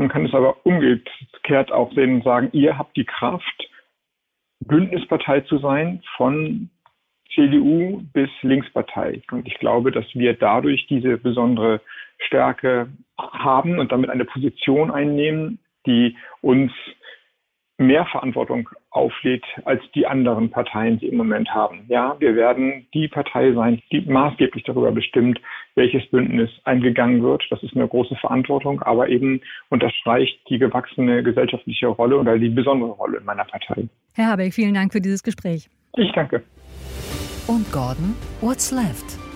Man 0.00 0.08
kann 0.08 0.24
es 0.24 0.32
aber 0.32 0.64
umgekehrt 0.64 1.70
auch 1.72 1.92
sehen 1.92 2.14
und 2.14 2.24
sagen, 2.24 2.48
ihr 2.52 2.78
habt 2.78 2.96
die 2.96 3.04
Kraft, 3.04 3.68
Bündnispartei 4.60 5.42
zu 5.42 5.58
sein 5.58 6.02
von 6.16 6.70
CDU 7.34 8.02
bis 8.14 8.30
Linkspartei. 8.40 9.20
Und 9.30 9.46
ich 9.46 9.58
glaube, 9.58 9.92
dass 9.92 10.06
wir 10.14 10.32
dadurch 10.32 10.86
diese 10.86 11.18
besondere 11.18 11.82
Stärke 12.16 12.88
haben 13.18 13.78
und 13.78 13.92
damit 13.92 14.08
eine 14.08 14.24
Position 14.24 14.90
einnehmen, 14.90 15.58
die 15.84 16.16
uns 16.40 16.72
mehr 17.80 18.04
Verantwortung 18.06 18.68
auflädt 18.90 19.44
als 19.64 19.82
die 19.94 20.06
anderen 20.06 20.50
Parteien, 20.50 20.98
die 20.98 21.06
im 21.06 21.16
Moment 21.16 21.48
haben. 21.50 21.84
Ja, 21.88 22.14
wir 22.18 22.36
werden 22.36 22.86
die 22.92 23.08
Partei 23.08 23.52
sein, 23.52 23.82
die 23.90 24.02
maßgeblich 24.02 24.64
darüber 24.64 24.92
bestimmt, 24.92 25.40
welches 25.74 26.06
Bündnis 26.10 26.50
eingegangen 26.64 27.22
wird. 27.22 27.42
Das 27.50 27.62
ist 27.62 27.74
eine 27.74 27.88
große 27.88 28.16
Verantwortung, 28.16 28.82
aber 28.82 29.08
eben 29.08 29.40
unterstreicht 29.70 30.38
die 30.48 30.58
gewachsene 30.58 31.22
gesellschaftliche 31.22 31.86
Rolle 31.86 32.18
oder 32.18 32.38
die 32.38 32.50
besondere 32.50 32.90
Rolle 32.90 33.18
in 33.18 33.24
meiner 33.24 33.44
Partei. 33.44 33.88
Herr 34.14 34.32
Habeck, 34.32 34.52
vielen 34.52 34.74
Dank 34.74 34.92
für 34.92 35.00
dieses 35.00 35.22
Gespräch. 35.22 35.70
Ich 35.96 36.12
danke. 36.12 36.42
Und 37.46 37.70
Gordon, 37.72 38.14
what's 38.40 38.70
left? 38.70 39.29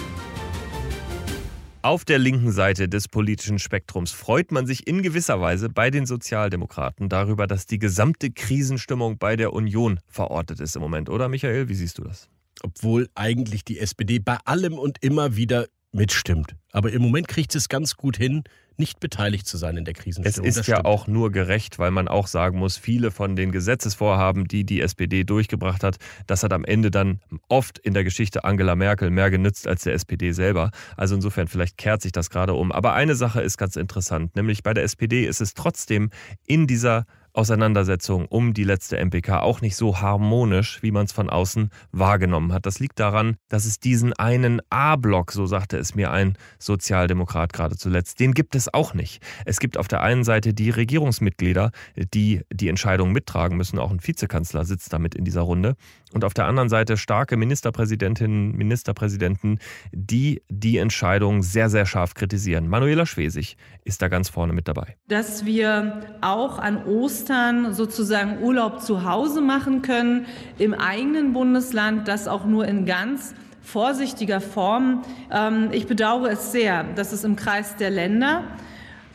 Auf 1.85 2.07
der 2.07 2.19
linken 2.19 2.51
Seite 2.51 2.89
des 2.89 3.09
politischen 3.09 3.59
Spektrums 3.59 4.11
freut 4.11 4.53
man 4.53 4.67
sich 4.67 4.87
in 4.87 5.03
gewisser 5.03 5.43
Weise 5.43 5.69
bei 5.69 5.91
den 5.91 6.07
Sozialdemokraten 6.07 7.11
darüber, 7.11 7.47
dass 7.47 7.67
die 7.67 7.79
gesamte 7.79 8.31
Krisenstimmung 8.31 9.19
bei 9.19 9.37
der 9.37 9.53
Union 9.53 10.01
verortet 10.09 10.61
ist 10.61 10.77
im 10.77 10.81
Moment, 10.81 11.11
oder 11.11 11.29
Michael? 11.29 11.69
Wie 11.69 11.75
siehst 11.75 11.99
du 11.99 12.05
das? 12.05 12.31
Obwohl 12.63 13.11
eigentlich 13.15 13.67
die 13.67 13.79
SPD 13.79 14.19
bei 14.19 14.39
allem 14.47 14.79
und 14.79 14.97
immer 15.05 15.37
wieder 15.37 15.67
mitstimmt. 15.93 16.57
Aber 16.73 16.91
im 16.91 17.03
Moment 17.03 17.29
kriegt 17.29 17.55
es 17.55 17.69
ganz 17.69 17.97
gut 17.99 18.17
hin, 18.17 18.45
nicht 18.77 19.01
beteiligt 19.01 19.47
zu 19.47 19.57
sein 19.57 19.77
in 19.77 19.85
der 19.85 19.95
Krisenstimmung. 19.95 20.49
Es 20.49 20.57
ist 20.57 20.67
ja 20.67 20.85
auch 20.85 21.07
nur 21.07 21.31
gerecht, 21.31 21.79
weil 21.79 21.91
man 21.91 22.09
auch 22.09 22.27
sagen 22.27 22.59
muss, 22.59 22.77
viele 22.77 23.11
von 23.11 23.37
den 23.37 23.53
Gesetzesvorhaben, 23.53 24.47
die 24.47 24.65
die 24.65 24.81
SPD 24.81 25.25
durchgebracht 25.25 25.83
hat, 25.83 25.97
das 26.27 26.43
hat 26.43 26.53
am 26.53 26.65
Ende 26.65 26.91
dann 26.91 27.21
oft 27.49 27.79
in 27.79 27.95
der 27.95 28.05
Geschichte 28.05 28.45
Angela 28.45 28.75
Merkel 28.75 29.11
mehr 29.11 29.31
genützt 29.31 29.67
als 29.69 29.83
der 29.83 29.95
SPD 29.95 30.33
selber. 30.33 30.71
Also 30.97 31.15
insofern, 31.15 31.49
vielleicht 31.49 31.77
kehrt 31.79 32.03
sich 32.03 32.13
das 32.13 32.31
gerade 32.31 32.55
um. 32.55 32.73
Aber 32.73 32.95
eine 32.95 33.15
Sache 33.15 33.41
ist 33.41 33.59
ganz 33.59 33.77
interessant, 33.77 34.35
nämlich 34.37 34.63
bei 34.63 34.75
der 34.75 34.85
SPD 34.85 35.25
ist 35.27 35.41
es 35.41 35.55
trotzdem 35.55 36.11
in 36.47 36.67
dieser 36.67 37.07
Auseinandersetzung 37.35 38.27
um 38.27 38.55
die 38.55 38.63
letzte 38.63 38.97
MPK 38.97 39.41
auch 39.41 39.61
nicht 39.61 39.75
so 39.75 40.01
harmonisch, 40.01 40.81
wie 40.83 40.93
man 40.93 41.07
es 41.07 41.13
von 41.13 41.29
außen 41.29 41.71
wahrgenommen 41.91 42.53
hat. 42.53 42.65
Das 42.65 42.79
liegt 42.79 43.01
daran, 43.01 43.37
dass 43.49 43.65
es 43.65 43.81
diesen 43.81 44.13
einen 44.13 44.63
A-Block, 44.71 45.33
so 45.33 45.45
sagte 45.45 45.77
es 45.77 45.97
mir 45.97 46.13
ein 46.13 46.39
Sozialdemokrat 46.61 47.53
gerade 47.53 47.77
zuletzt, 47.77 48.21
den 48.21 48.35
gibt 48.35 48.55
es 48.55 48.73
auch 48.73 48.95
nicht. 48.95 49.21
Es 49.45 49.59
gibt 49.59 49.77
auf 49.77 49.89
der 49.89 50.03
einen 50.03 50.23
Seite 50.23 50.55
die 50.55 50.71
Regierungsmitglieder, 50.71 51.73
die 51.97 52.43
die 52.53 52.69
Entscheidung 52.69 53.11
mittragen 53.11 53.57
müssen. 53.57 53.81
Auch 53.81 53.91
ein 53.91 54.07
Vizekanzler 54.07 54.65
sitzt 54.65 54.93
damit 54.93 55.17
in 55.17 55.25
dieser 55.25 55.43
Runde. 55.43 55.75
Und 56.13 56.25
auf 56.25 56.35
der 56.35 56.47
anderen 56.47 56.69
Seite 56.69 56.97
starke 56.97 57.37
Ministerpräsidentinnen, 57.37 58.53
Ministerpräsidenten, 58.53 59.59
die 59.91 60.41
die 60.49 60.79
Entscheidung 60.79 61.43
sehr, 61.43 61.69
sehr 61.69 61.85
scharf 61.85 62.15
kritisieren. 62.15 62.69
Manuela 62.69 63.07
Schwesig 63.07 63.57
ist 63.85 64.01
da 64.03 64.07
ganz 64.07 64.29
vorne 64.29 64.53
mit 64.53 64.69
dabei. 64.69 64.97
Dass 65.09 65.45
wir 65.45 66.05
auch 66.21 66.61
an 66.61 66.85
Ostern 66.85 67.24
sozusagen 67.73 68.43
Urlaub 68.43 68.81
zu 68.81 69.05
Hause 69.05 69.41
machen 69.41 69.83
können, 69.83 70.27
im 70.59 70.75
eigenen 70.75 71.33
Bundesland, 71.33 72.09
das 72.09 72.29
auch 72.29 72.45
nur 72.45 72.67
in 72.67 72.87
ganz 72.87 73.35
vorsichtiger 73.63 74.41
Form. 74.41 75.03
Ähm, 75.31 75.69
ich 75.73 75.87
bedauere 75.87 76.31
es 76.31 76.53
sehr, 76.53 76.85
dass 76.95 77.13
es 77.13 77.25
im 77.25 77.37
Kreis 77.37 77.77
der 77.77 77.91
Länder 77.91 78.45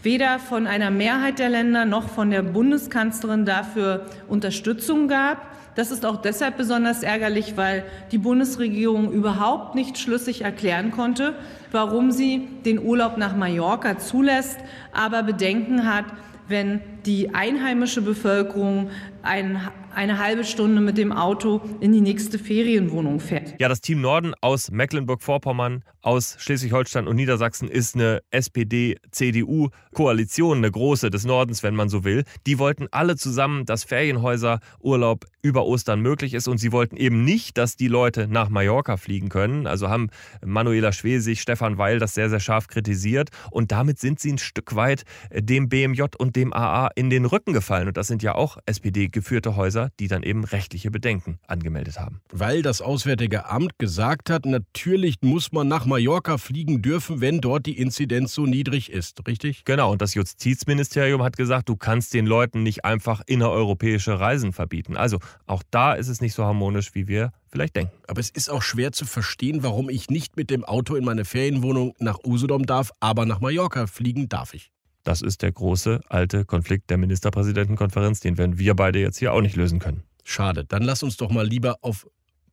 weder 0.01 0.39
von 0.39 0.65
einer 0.67 0.91
Mehrheit 0.91 1.39
der 1.39 1.49
Länder 1.49 1.85
noch 1.85 2.09
von 2.09 2.31
der 2.31 2.41
Bundeskanzlerin 2.41 3.45
dafür 3.45 4.05
Unterstützung 4.27 5.07
gab. 5.07 5.45
Das 5.75 5.91
ist 5.91 6.05
auch 6.05 6.21
deshalb 6.21 6.57
besonders 6.57 7.03
ärgerlich, 7.03 7.55
weil 7.55 7.85
die 8.11 8.17
Bundesregierung 8.17 9.11
überhaupt 9.11 9.75
nicht 9.75 9.97
schlüssig 9.97 10.41
erklären 10.41 10.91
konnte, 10.91 11.35
warum 11.71 12.11
sie 12.11 12.47
den 12.65 12.79
Urlaub 12.79 13.17
nach 13.17 13.35
Mallorca 13.35 13.97
zulässt, 13.97 14.57
aber 14.91 15.23
Bedenken 15.23 15.85
hat, 15.85 16.05
wenn 16.47 16.81
die 17.05 17.33
einheimische 17.33 18.01
Bevölkerung 18.01 18.89
ein 19.21 19.59
eine 19.93 20.17
halbe 20.19 20.43
Stunde 20.43 20.81
mit 20.81 20.97
dem 20.97 21.12
Auto 21.12 21.62
in 21.79 21.91
die 21.91 22.01
nächste 22.01 22.39
Ferienwohnung 22.39 23.19
fährt. 23.19 23.53
Ja, 23.59 23.67
das 23.67 23.81
Team 23.81 24.01
Norden 24.01 24.33
aus 24.41 24.71
Mecklenburg-Vorpommern, 24.71 25.83
aus 26.01 26.38
Schleswig-Holstein 26.39 27.07
und 27.07 27.17
Niedersachsen 27.17 27.67
ist 27.67 27.95
eine 27.95 28.21
SPD-CDU-Koalition, 28.31 30.59
eine 30.59 30.71
große 30.71 31.09
des 31.09 31.25
Nordens, 31.25 31.62
wenn 31.63 31.75
man 31.75 31.89
so 31.89 32.05
will. 32.05 32.23
Die 32.47 32.57
wollten 32.59 32.88
alle 32.91 33.17
zusammen, 33.17 33.65
dass 33.65 33.83
Ferienhäuserurlaub 33.83 35.25
über 35.41 35.65
Ostern 35.65 35.99
möglich 36.01 36.33
ist 36.33 36.47
und 36.47 36.59
sie 36.59 36.71
wollten 36.71 36.95
eben 36.95 37.25
nicht, 37.25 37.57
dass 37.57 37.75
die 37.75 37.89
Leute 37.89 38.27
nach 38.27 38.49
Mallorca 38.49 38.95
fliegen 38.97 39.29
können. 39.29 39.65
Also 39.67 39.89
haben 39.89 40.09
Manuela 40.45 40.93
Schwesig, 40.93 41.41
Stefan 41.41 41.77
Weil 41.77 41.99
das 41.99 42.13
sehr, 42.13 42.29
sehr 42.29 42.39
scharf 42.39 42.67
kritisiert 42.67 43.29
und 43.51 43.71
damit 43.71 43.99
sind 43.99 44.19
sie 44.19 44.33
ein 44.33 44.38
Stück 44.38 44.75
weit 44.75 45.05
dem 45.33 45.69
BMJ 45.69 46.03
und 46.17 46.35
dem 46.35 46.51
AA 46.53 46.88
in 46.95 47.10
den 47.10 47.25
Rücken 47.25 47.54
gefallen. 47.54 47.88
Und 47.88 47.97
das 47.97 48.08
sind 48.08 48.23
ja 48.23 48.36
auch 48.36 48.58
SPD-geführte 48.65 49.56
Häuser 49.56 49.69
Häuser, 49.69 49.91
die 49.99 50.08
dann 50.08 50.23
eben 50.23 50.43
rechtliche 50.43 50.89
Bedenken 50.89 51.38
angemeldet 51.45 51.99
haben. 51.99 52.21
Weil 52.32 52.63
das 52.63 52.82
Auswärtige 52.82 53.45
Amt 53.45 53.78
gesagt 53.78 54.30
hat, 54.30 54.45
natürlich 54.45 55.17
muss 55.21 55.52
man 55.52 55.67
nach 55.67 55.86
Mallorca 55.86 56.38
fliegen 56.38 56.82
dürfen, 56.82 57.21
wenn 57.21 57.39
dort 57.39 57.65
die 57.65 57.78
Inzidenz 57.78 58.34
so 58.34 58.45
niedrig 58.45 58.91
ist, 58.91 59.28
richtig? 59.28 59.63
Genau, 59.65 59.91
und 59.91 60.02
das 60.02 60.15
Justizministerium 60.15 61.21
hat 61.21 61.38
gesagt, 61.38 61.69
du 61.69 61.75
kannst 61.75 62.13
den 62.13 62.25
Leuten 62.25 62.63
nicht 62.63 62.84
einfach 62.84 63.21
innereuropäische 63.28 64.19
Reisen 64.19 64.54
verbieten. 64.54 64.97
Also 64.97 65.19
auch 65.45 65.62
da 65.69 65.93
ist 65.93 66.08
es 66.08 66.19
nicht 66.19 66.34
so 66.34 66.45
harmonisch, 66.45 66.95
wie 66.95 67.08
wir 67.08 67.32
vielleicht 67.49 67.75
denken. 67.75 67.93
Aber 68.08 68.19
es 68.19 68.30
ist 68.30 68.49
auch 68.49 68.63
schwer 68.63 68.91
zu 68.91 69.06
verstehen, 69.06 69.62
warum 69.62 69.89
ich 69.89 70.10
nicht 70.10 70.36
mit 70.36 70.49
dem 70.49 70.63
Auto 70.63 70.95
in 70.95 71.06
meine 71.06 71.25
Ferienwohnung 71.25 71.93
nach 71.99 72.17
Usedom 72.25 72.65
darf, 72.65 72.91
aber 72.99 73.25
nach 73.25 73.39
Mallorca 73.39 73.88
fliegen 73.88 74.30
darf 74.30 74.54
ich. 74.54 74.71
Das 75.09 75.23
ist 75.23 75.41
der 75.41 75.51
große 75.51 76.01
alte 76.07 76.45
Konflikt 76.45 76.91
der 76.91 76.99
Ministerpräsidentenkonferenz, 76.99 78.19
den 78.19 78.37
werden 78.37 78.59
wir 78.59 78.75
beide 78.75 78.99
jetzt 78.99 79.17
hier 79.17 79.33
auch 79.33 79.41
nicht 79.41 79.55
lösen 79.55 79.79
können. 79.79 80.03
Schade, 80.23 80.65
dann 80.65 80.83
lass 80.83 81.01
uns 81.01 81.17
doch 81.17 81.31
mal 81.31 81.47
lieber 81.47 81.77
auf 81.81 82.07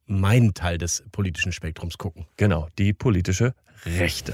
meinen 0.07 0.55
Teil 0.55 0.79
des 0.79 1.05
politischen 1.13 1.53
Spektrums 1.53 1.99
gucken. 1.99 2.25
Genau, 2.39 2.69
die 2.79 2.95
politische 2.95 3.53
Rechte. 3.85 4.33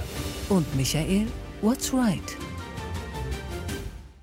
Und 0.48 0.72
Michael, 0.76 1.26
what's 1.62 1.92
right? 1.92 2.36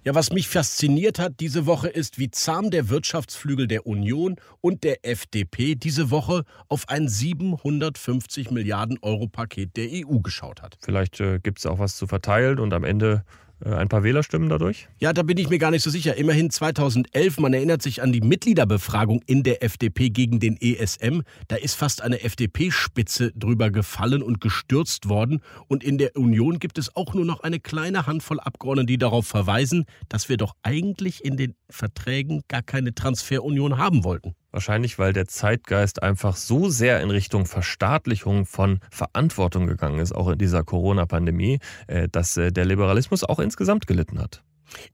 Ja, 0.05 0.15
was 0.15 0.31
mich 0.31 0.47
fasziniert 0.47 1.19
hat 1.19 1.41
diese 1.41 1.65
Woche 1.65 1.89
ist, 1.89 2.19
wie 2.19 2.31
zahm 2.31 2.71
der 2.71 2.87
Wirtschaftsflügel 2.87 3.67
der 3.67 3.85
Union 3.85 4.37
und 4.61 4.85
der 4.85 5.05
FDP 5.05 5.75
diese 5.75 6.09
Woche 6.09 6.45
auf 6.69 6.87
ein 6.87 7.09
750 7.09 8.49
Milliarden 8.49 8.97
Euro 9.01 9.27
Paket 9.27 9.75
der 9.75 9.89
EU 9.91 10.19
geschaut 10.19 10.61
hat. 10.61 10.77
Vielleicht 10.79 11.19
äh, 11.19 11.39
gibt 11.39 11.59
es 11.59 11.65
auch 11.65 11.79
was 11.79 11.97
zu 11.97 12.07
verteilen 12.07 12.59
und 12.59 12.73
am 12.73 12.85
Ende 12.85 13.25
ein 13.65 13.89
paar 13.89 14.03
Wählerstimmen 14.03 14.49
dadurch? 14.49 14.87
Ja, 14.99 15.13
da 15.13 15.23
bin 15.23 15.37
ich 15.37 15.49
mir 15.49 15.59
gar 15.59 15.71
nicht 15.71 15.83
so 15.83 15.89
sicher. 15.89 16.15
Immerhin 16.15 16.49
2011, 16.49 17.39
man 17.39 17.53
erinnert 17.53 17.81
sich 17.81 18.01
an 18.01 18.11
die 18.11 18.21
Mitgliederbefragung 18.21 19.21
in 19.25 19.43
der 19.43 19.63
FDP 19.63 20.09
gegen 20.09 20.39
den 20.39 20.57
ESM. 20.59 21.21
Da 21.47 21.55
ist 21.57 21.75
fast 21.75 22.01
eine 22.01 22.21
FDP-Spitze 22.23 23.31
drüber 23.35 23.69
gefallen 23.69 24.23
und 24.23 24.41
gestürzt 24.41 25.09
worden. 25.09 25.41
Und 25.67 25.83
in 25.83 25.97
der 25.97 26.15
Union 26.15 26.59
gibt 26.59 26.77
es 26.77 26.95
auch 26.95 27.13
nur 27.13 27.25
noch 27.25 27.41
eine 27.41 27.59
kleine 27.59 28.07
Handvoll 28.07 28.39
Abgeordneten, 28.39 28.87
die 28.87 28.97
darauf 28.97 29.27
verweisen, 29.27 29.85
dass 30.07 30.29
wir 30.29 30.37
doch 30.37 30.55
eigentlich 30.63 31.23
in 31.25 31.37
den 31.37 31.55
Verträgen 31.69 32.41
gar 32.47 32.61
keine 32.61 32.93
Transferunion 32.93 33.77
haben 33.77 34.03
wollten. 34.03 34.35
Wahrscheinlich, 34.51 34.97
weil 34.97 35.13
der 35.13 35.27
Zeitgeist 35.27 36.01
einfach 36.01 36.35
so 36.35 36.69
sehr 36.69 37.01
in 37.01 37.11
Richtung 37.11 37.45
Verstaatlichung 37.45 38.45
von 38.45 38.79
Verantwortung 38.89 39.67
gegangen 39.67 39.99
ist, 39.99 40.11
auch 40.11 40.29
in 40.29 40.37
dieser 40.37 40.63
Corona-Pandemie, 40.63 41.59
äh, 41.87 42.07
dass 42.09 42.35
äh, 42.37 42.51
der 42.51 42.65
Liberalismus 42.65 43.23
auch 43.23 43.39
insgesamt 43.39 43.85
gelitten 43.85 44.19
hat. 44.19 44.43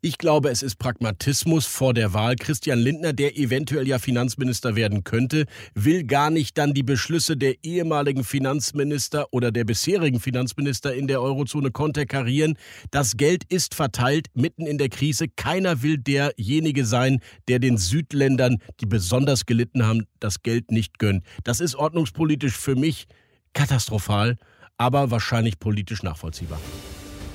Ich 0.02 0.18
glaube, 0.18 0.50
es 0.50 0.62
ist 0.62 0.78
Pragmatismus 0.78 1.66
vor 1.66 1.94
der 1.94 2.14
Wahl. 2.14 2.36
Christian 2.36 2.80
Lindner, 2.80 3.14
der 3.14 3.38
eventuell 3.38 3.88
ja 3.88 4.00
Finanzminister 4.00 4.76
werden 4.76 5.04
könnte, 5.04 5.46
will 5.74 6.04
gar 6.04 6.30
nicht 6.30 6.58
dann 6.58 6.74
die 6.74 6.84
Beschlüsse 6.84 7.38
der 7.38 7.64
ehemaligen 7.64 8.24
Finanzminister 8.24 9.28
oder 9.32 9.52
der 9.52 9.64
bisherigen 9.64 10.20
Finanzminister 10.20 10.94
in 10.94 11.08
der 11.08 11.22
Eurozone 11.22 11.72
konterkarieren. 11.72 12.58
Das 12.92 13.18
Geld 13.18 13.44
ist 13.46 13.76
verteilt 13.76 14.28
mitten 14.34 14.66
in 14.66 14.78
der 14.78 14.90
Krise. 14.90 15.28
Keiner 15.36 15.82
will 15.82 15.98
derjenige 15.98 16.86
sein, 16.86 17.20
der 17.48 17.60
den 17.60 17.78
Südländern, 17.78 18.58
die 18.80 18.86
besonders 18.86 19.46
gelitten 19.46 19.86
haben, 19.86 20.06
das 20.20 20.44
Geld 20.44 20.72
nicht 20.72 21.00
gönnt. 21.00 21.24
Das 21.44 21.60
ist 21.60 21.76
ordnungspolitisch 21.76 22.58
für 22.58 22.76
mich 22.76 23.08
katastrophal, 23.54 24.38
aber 24.78 25.12
wahrscheinlich 25.12 25.60
politisch 25.60 26.04
nachvollziehbar. 26.04 26.60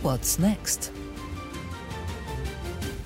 What's 0.03 0.39
next? 0.39 0.93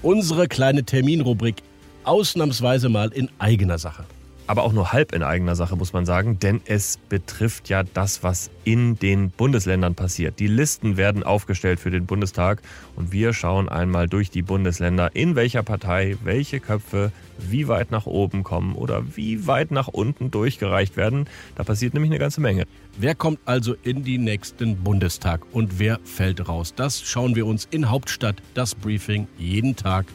Unsere 0.04 0.48
kleine 0.48 0.84
Terminrubrik 0.84 1.56
ausnahmsweise 2.04 2.88
mal 2.88 3.10
in 3.12 3.30
eigener 3.38 3.78
Sache. 3.78 4.04
Aber 4.46 4.62
auch 4.64 4.74
nur 4.74 4.92
halb 4.92 5.14
in 5.14 5.22
eigener 5.22 5.56
Sache, 5.56 5.74
muss 5.74 5.94
man 5.94 6.04
sagen, 6.04 6.38
denn 6.38 6.60
es 6.66 6.98
betrifft 7.08 7.70
ja 7.70 7.82
das, 7.82 8.22
was 8.22 8.50
in 8.64 8.98
den 8.98 9.30
Bundesländern 9.30 9.94
passiert. 9.94 10.38
Die 10.38 10.46
Listen 10.46 10.98
werden 10.98 11.22
aufgestellt 11.22 11.80
für 11.80 11.90
den 11.90 12.04
Bundestag 12.04 12.60
und 12.94 13.10
wir 13.10 13.32
schauen 13.32 13.70
einmal 13.70 14.06
durch 14.06 14.28
die 14.30 14.42
Bundesländer, 14.42 15.16
in 15.16 15.34
welcher 15.34 15.62
Partei 15.62 16.18
welche 16.22 16.60
Köpfe 16.60 17.10
wie 17.38 17.68
weit 17.68 17.90
nach 17.90 18.06
oben 18.06 18.42
kommen 18.42 18.74
oder 18.74 19.16
wie 19.16 19.46
weit 19.46 19.70
nach 19.70 19.88
unten 19.88 20.30
durchgereicht 20.30 20.96
werden. 20.96 21.26
Da 21.56 21.64
passiert 21.64 21.94
nämlich 21.94 22.10
eine 22.10 22.18
ganze 22.18 22.40
Menge. 22.40 22.64
Wer 22.96 23.14
kommt 23.14 23.40
also 23.44 23.74
in 23.82 24.04
die 24.04 24.18
nächsten 24.18 24.76
Bundestag 24.76 25.42
und 25.52 25.78
wer 25.78 26.00
fällt 26.04 26.48
raus? 26.48 26.74
Das 26.74 27.02
schauen 27.02 27.34
wir 27.34 27.46
uns 27.46 27.66
in 27.70 27.90
Hauptstadt 27.90 28.36
das 28.54 28.74
Briefing 28.74 29.26
jeden 29.38 29.76
Tag 29.76 30.06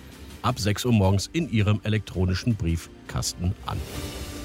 ab 0.41 0.59
6 0.59 0.85
Uhr 0.85 0.93
morgens 0.93 1.29
in 1.33 1.51
Ihrem 1.51 1.81
elektronischen 1.83 2.55
Briefkasten 2.55 3.53
an. 3.65 3.77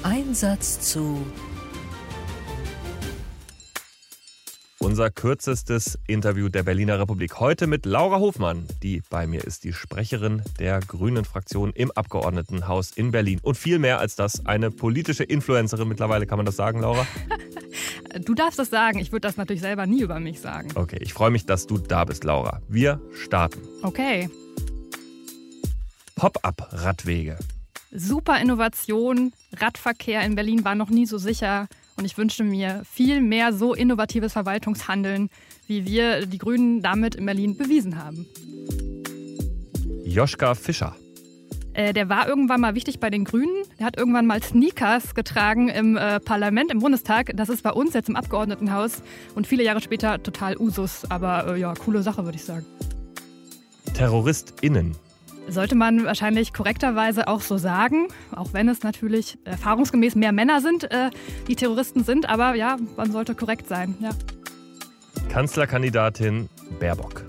Einsatz 0.02 0.80
zu 0.80 1.24
unser 4.84 5.10
kürzestes 5.10 5.98
Interview 6.06 6.50
der 6.50 6.62
Berliner 6.62 7.00
Republik. 7.00 7.40
Heute 7.40 7.66
mit 7.66 7.86
Laura 7.86 8.18
Hofmann, 8.18 8.68
die 8.82 9.02
bei 9.08 9.26
mir 9.26 9.42
ist, 9.42 9.64
die 9.64 9.72
Sprecherin 9.72 10.42
der 10.58 10.80
Grünen 10.80 11.24
Fraktion 11.24 11.72
im 11.72 11.90
Abgeordnetenhaus 11.90 12.90
in 12.90 13.10
Berlin. 13.10 13.40
Und 13.42 13.56
viel 13.56 13.78
mehr 13.78 13.98
als 13.98 14.14
das, 14.14 14.44
eine 14.44 14.70
politische 14.70 15.24
Influencerin 15.24 15.88
mittlerweile, 15.88 16.26
kann 16.26 16.36
man 16.36 16.44
das 16.44 16.56
sagen, 16.56 16.80
Laura? 16.80 17.06
Du 18.24 18.34
darfst 18.34 18.60
das 18.60 18.70
sagen. 18.70 19.00
Ich 19.00 19.10
würde 19.10 19.26
das 19.26 19.36
natürlich 19.36 19.60
selber 19.62 19.86
nie 19.86 20.00
über 20.00 20.20
mich 20.20 20.40
sagen. 20.40 20.68
Okay, 20.76 20.98
ich 21.00 21.12
freue 21.12 21.32
mich, 21.32 21.46
dass 21.46 21.66
du 21.66 21.78
da 21.78 22.04
bist, 22.04 22.22
Laura. 22.22 22.60
Wir 22.68 23.00
starten. 23.12 23.60
Okay. 23.82 24.30
Pop-up-Radwege. 26.14 27.36
Super 27.90 28.40
Innovation. 28.40 29.32
Radverkehr 29.56 30.22
in 30.22 30.36
Berlin 30.36 30.64
war 30.64 30.76
noch 30.76 30.90
nie 30.90 31.06
so 31.06 31.18
sicher. 31.18 31.66
Und 31.96 32.04
ich 32.04 32.18
wünsche 32.18 32.44
mir 32.44 32.82
viel 32.90 33.20
mehr 33.20 33.52
so 33.52 33.74
innovatives 33.74 34.32
Verwaltungshandeln, 34.32 35.28
wie 35.66 35.86
wir 35.86 36.26
die 36.26 36.38
Grünen 36.38 36.82
damit 36.82 37.14
in 37.14 37.26
Berlin 37.26 37.56
bewiesen 37.56 38.02
haben. 38.02 38.26
Joschka 40.04 40.54
Fischer. 40.54 40.96
Äh, 41.74 41.92
der 41.92 42.08
war 42.08 42.28
irgendwann 42.28 42.60
mal 42.60 42.74
wichtig 42.74 43.00
bei 43.00 43.10
den 43.10 43.24
Grünen. 43.24 43.64
Der 43.78 43.86
hat 43.86 43.96
irgendwann 43.96 44.26
mal 44.26 44.42
Sneakers 44.42 45.14
getragen 45.14 45.68
im 45.68 45.96
äh, 45.96 46.20
Parlament, 46.20 46.70
im 46.70 46.78
Bundestag. 46.78 47.32
Das 47.34 47.48
ist 47.48 47.62
bei 47.62 47.72
uns 47.72 47.94
jetzt 47.94 48.08
im 48.08 48.16
Abgeordnetenhaus 48.16 49.02
und 49.34 49.46
viele 49.46 49.64
Jahre 49.64 49.80
später 49.80 50.22
total 50.22 50.56
Usus. 50.56 51.04
Aber 51.10 51.54
äh, 51.54 51.60
ja, 51.60 51.74
coole 51.74 52.02
Sache, 52.02 52.24
würde 52.24 52.36
ich 52.36 52.44
sagen. 52.44 52.64
TerroristInnen. 53.94 54.96
Sollte 55.48 55.74
man 55.74 56.04
wahrscheinlich 56.04 56.52
korrekterweise 56.52 57.28
auch 57.28 57.40
so 57.40 57.58
sagen, 57.58 58.08
auch 58.34 58.52
wenn 58.52 58.68
es 58.68 58.82
natürlich 58.82 59.38
erfahrungsgemäß 59.44 60.14
mehr 60.14 60.32
Männer 60.32 60.60
sind, 60.60 60.90
äh, 60.90 61.10
die 61.48 61.54
Terroristen 61.54 62.02
sind. 62.02 62.28
Aber 62.28 62.54
ja, 62.54 62.76
man 62.96 63.12
sollte 63.12 63.34
korrekt 63.34 63.68
sein. 63.68 63.94
Ja. 64.00 64.10
Kanzlerkandidatin 65.28 66.48
Baerbock. 66.80 67.24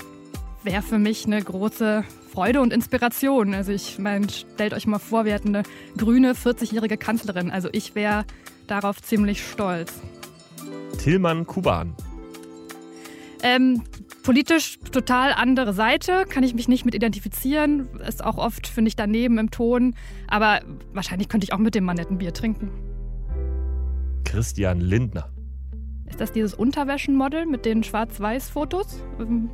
Wäre 0.64 0.82
für 0.82 0.98
mich 0.98 1.26
eine 1.26 1.42
große 1.42 2.04
Freude 2.32 2.62
und 2.62 2.74
Inspiration. 2.74 3.54
Also 3.54 3.72
ich 3.72 4.00
meine, 4.00 4.28
stellt 4.30 4.74
euch 4.74 4.88
mal 4.88 5.00
vor, 5.00 5.26
wir 5.26 5.34
hätten 5.34 5.56
eine 5.56 5.64
grüne 5.98 6.34
40-jährige 6.34 6.98
Kanzlerin. 6.98 7.52
Also 7.52 7.70
ich 7.72 7.96
wäre 7.96 8.26
darauf 8.68 9.02
ziemlich 9.02 9.46
stolz. 9.46 9.94
Tillmann 10.98 11.46
Kuban. 11.46 11.94
Ähm, 13.44 13.84
politisch 14.26 14.80
total 14.92 15.34
andere 15.34 15.72
Seite, 15.74 16.26
kann 16.28 16.44
ich 16.44 16.56
mich 16.56 16.68
nicht 16.68 16.84
mit 16.84 16.96
identifizieren. 16.96 17.88
Ist 18.08 18.24
auch 18.24 18.38
oft, 18.38 18.66
finde 18.68 18.90
ich, 18.90 18.96
daneben 18.96 19.38
im 19.38 19.52
Ton. 19.52 19.94
Aber 20.28 20.62
wahrscheinlich 20.94 21.30
könnte 21.30 21.46
ich 21.46 21.54
auch 21.54 21.60
mit 21.60 21.76
dem 21.76 21.84
Mann 21.84 21.96
netten 21.96 22.18
Bier 22.18 22.34
trinken. 22.34 22.72
Christian 24.24 24.82
Lindner. 24.82 25.30
Ist 26.08 26.20
das 26.20 26.32
dieses 26.32 26.56
Unterwäschenmodel 26.56 27.46
mit 27.46 27.66
den 27.66 27.84
Schwarz-Weiß-Fotos? 27.84 29.00
Ähm, 29.20 29.52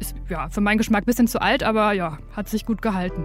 ist 0.00 0.16
ja 0.30 0.48
für 0.48 0.62
meinen 0.62 0.78
Geschmack 0.78 1.02
ein 1.02 1.06
bisschen 1.06 1.28
zu 1.28 1.40
alt, 1.40 1.62
aber 1.62 1.92
ja, 1.92 2.18
hat 2.32 2.48
sich 2.48 2.64
gut 2.64 2.80
gehalten. 2.80 3.24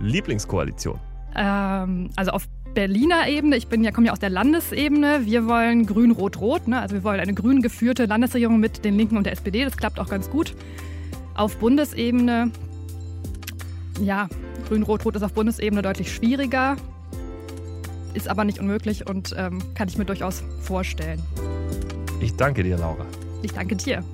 Lieblingskoalition? 0.00 0.98
Ähm, 1.36 2.10
also 2.16 2.32
auf 2.32 2.48
Berliner 2.76 3.26
Ebene, 3.26 3.56
ich 3.56 3.68
bin 3.68 3.82
ja, 3.82 3.90
komme 3.90 4.08
ja 4.08 4.12
aus 4.12 4.18
der 4.18 4.28
Landesebene, 4.28 5.24
wir 5.24 5.46
wollen 5.46 5.86
grün-rot-rot, 5.86 6.68
ne? 6.68 6.78
also 6.78 6.94
wir 6.94 7.04
wollen 7.04 7.18
eine 7.18 7.32
grün 7.32 7.62
geführte 7.62 8.04
Landesregierung 8.04 8.60
mit 8.60 8.84
den 8.84 8.98
Linken 8.98 9.16
und 9.16 9.24
der 9.24 9.32
SPD, 9.32 9.64
das 9.64 9.78
klappt 9.78 9.98
auch 9.98 10.10
ganz 10.10 10.28
gut. 10.28 10.54
Auf 11.34 11.56
Bundesebene, 11.56 12.50
ja, 14.02 14.28
grün-rot-rot 14.68 15.16
ist 15.16 15.22
auf 15.22 15.32
Bundesebene 15.32 15.80
deutlich 15.80 16.12
schwieriger, 16.12 16.76
ist 18.12 18.28
aber 18.28 18.44
nicht 18.44 18.58
unmöglich 18.58 19.08
und 19.08 19.34
ähm, 19.38 19.58
kann 19.74 19.88
ich 19.88 19.96
mir 19.96 20.04
durchaus 20.04 20.42
vorstellen. 20.60 21.22
Ich 22.20 22.36
danke 22.36 22.62
dir, 22.62 22.76
Laura. 22.76 23.06
Ich 23.42 23.52
danke 23.52 23.76
dir. 23.76 24.04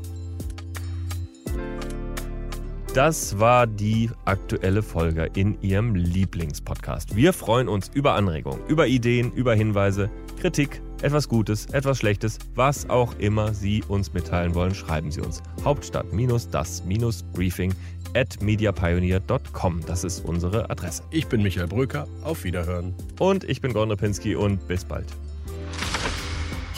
Das 2.94 3.38
war 3.38 3.66
die 3.66 4.10
aktuelle 4.26 4.82
Folge 4.82 5.30
in 5.34 5.56
Ihrem 5.62 5.94
Lieblingspodcast. 5.94 7.16
Wir 7.16 7.32
freuen 7.32 7.66
uns 7.66 7.90
über 7.94 8.12
Anregungen, 8.12 8.60
über 8.66 8.86
Ideen, 8.86 9.32
über 9.32 9.54
Hinweise, 9.54 10.10
Kritik, 10.38 10.82
etwas 11.00 11.26
Gutes, 11.26 11.64
etwas 11.66 11.96
Schlechtes, 11.96 12.38
was 12.54 12.90
auch 12.90 13.18
immer 13.18 13.54
Sie 13.54 13.82
uns 13.88 14.12
mitteilen 14.12 14.54
wollen, 14.54 14.74
schreiben 14.74 15.10
Sie 15.10 15.22
uns. 15.22 15.42
Hauptstadt-das-Briefing 15.64 17.74
at 18.14 18.42
mediapioneer.com. 18.42 19.80
Das 19.86 20.04
ist 20.04 20.22
unsere 20.26 20.68
Adresse. 20.68 21.02
Ich 21.10 21.26
bin 21.28 21.42
Michael 21.42 21.68
Bröker. 21.68 22.06
Auf 22.24 22.44
Wiederhören. 22.44 22.94
Und 23.18 23.44
ich 23.44 23.62
bin 23.62 23.72
Gordon 23.72 23.96
Pinski 23.96 24.36
und 24.36 24.68
bis 24.68 24.84
bald. 24.84 25.06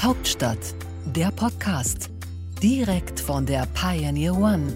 Hauptstadt, 0.01 0.77
der 1.07 1.33
Podcast. 1.33 2.11
Direkt 2.63 3.19
von 3.19 3.47
der 3.47 3.67
Pioneer 3.75 4.37
One. 4.37 4.73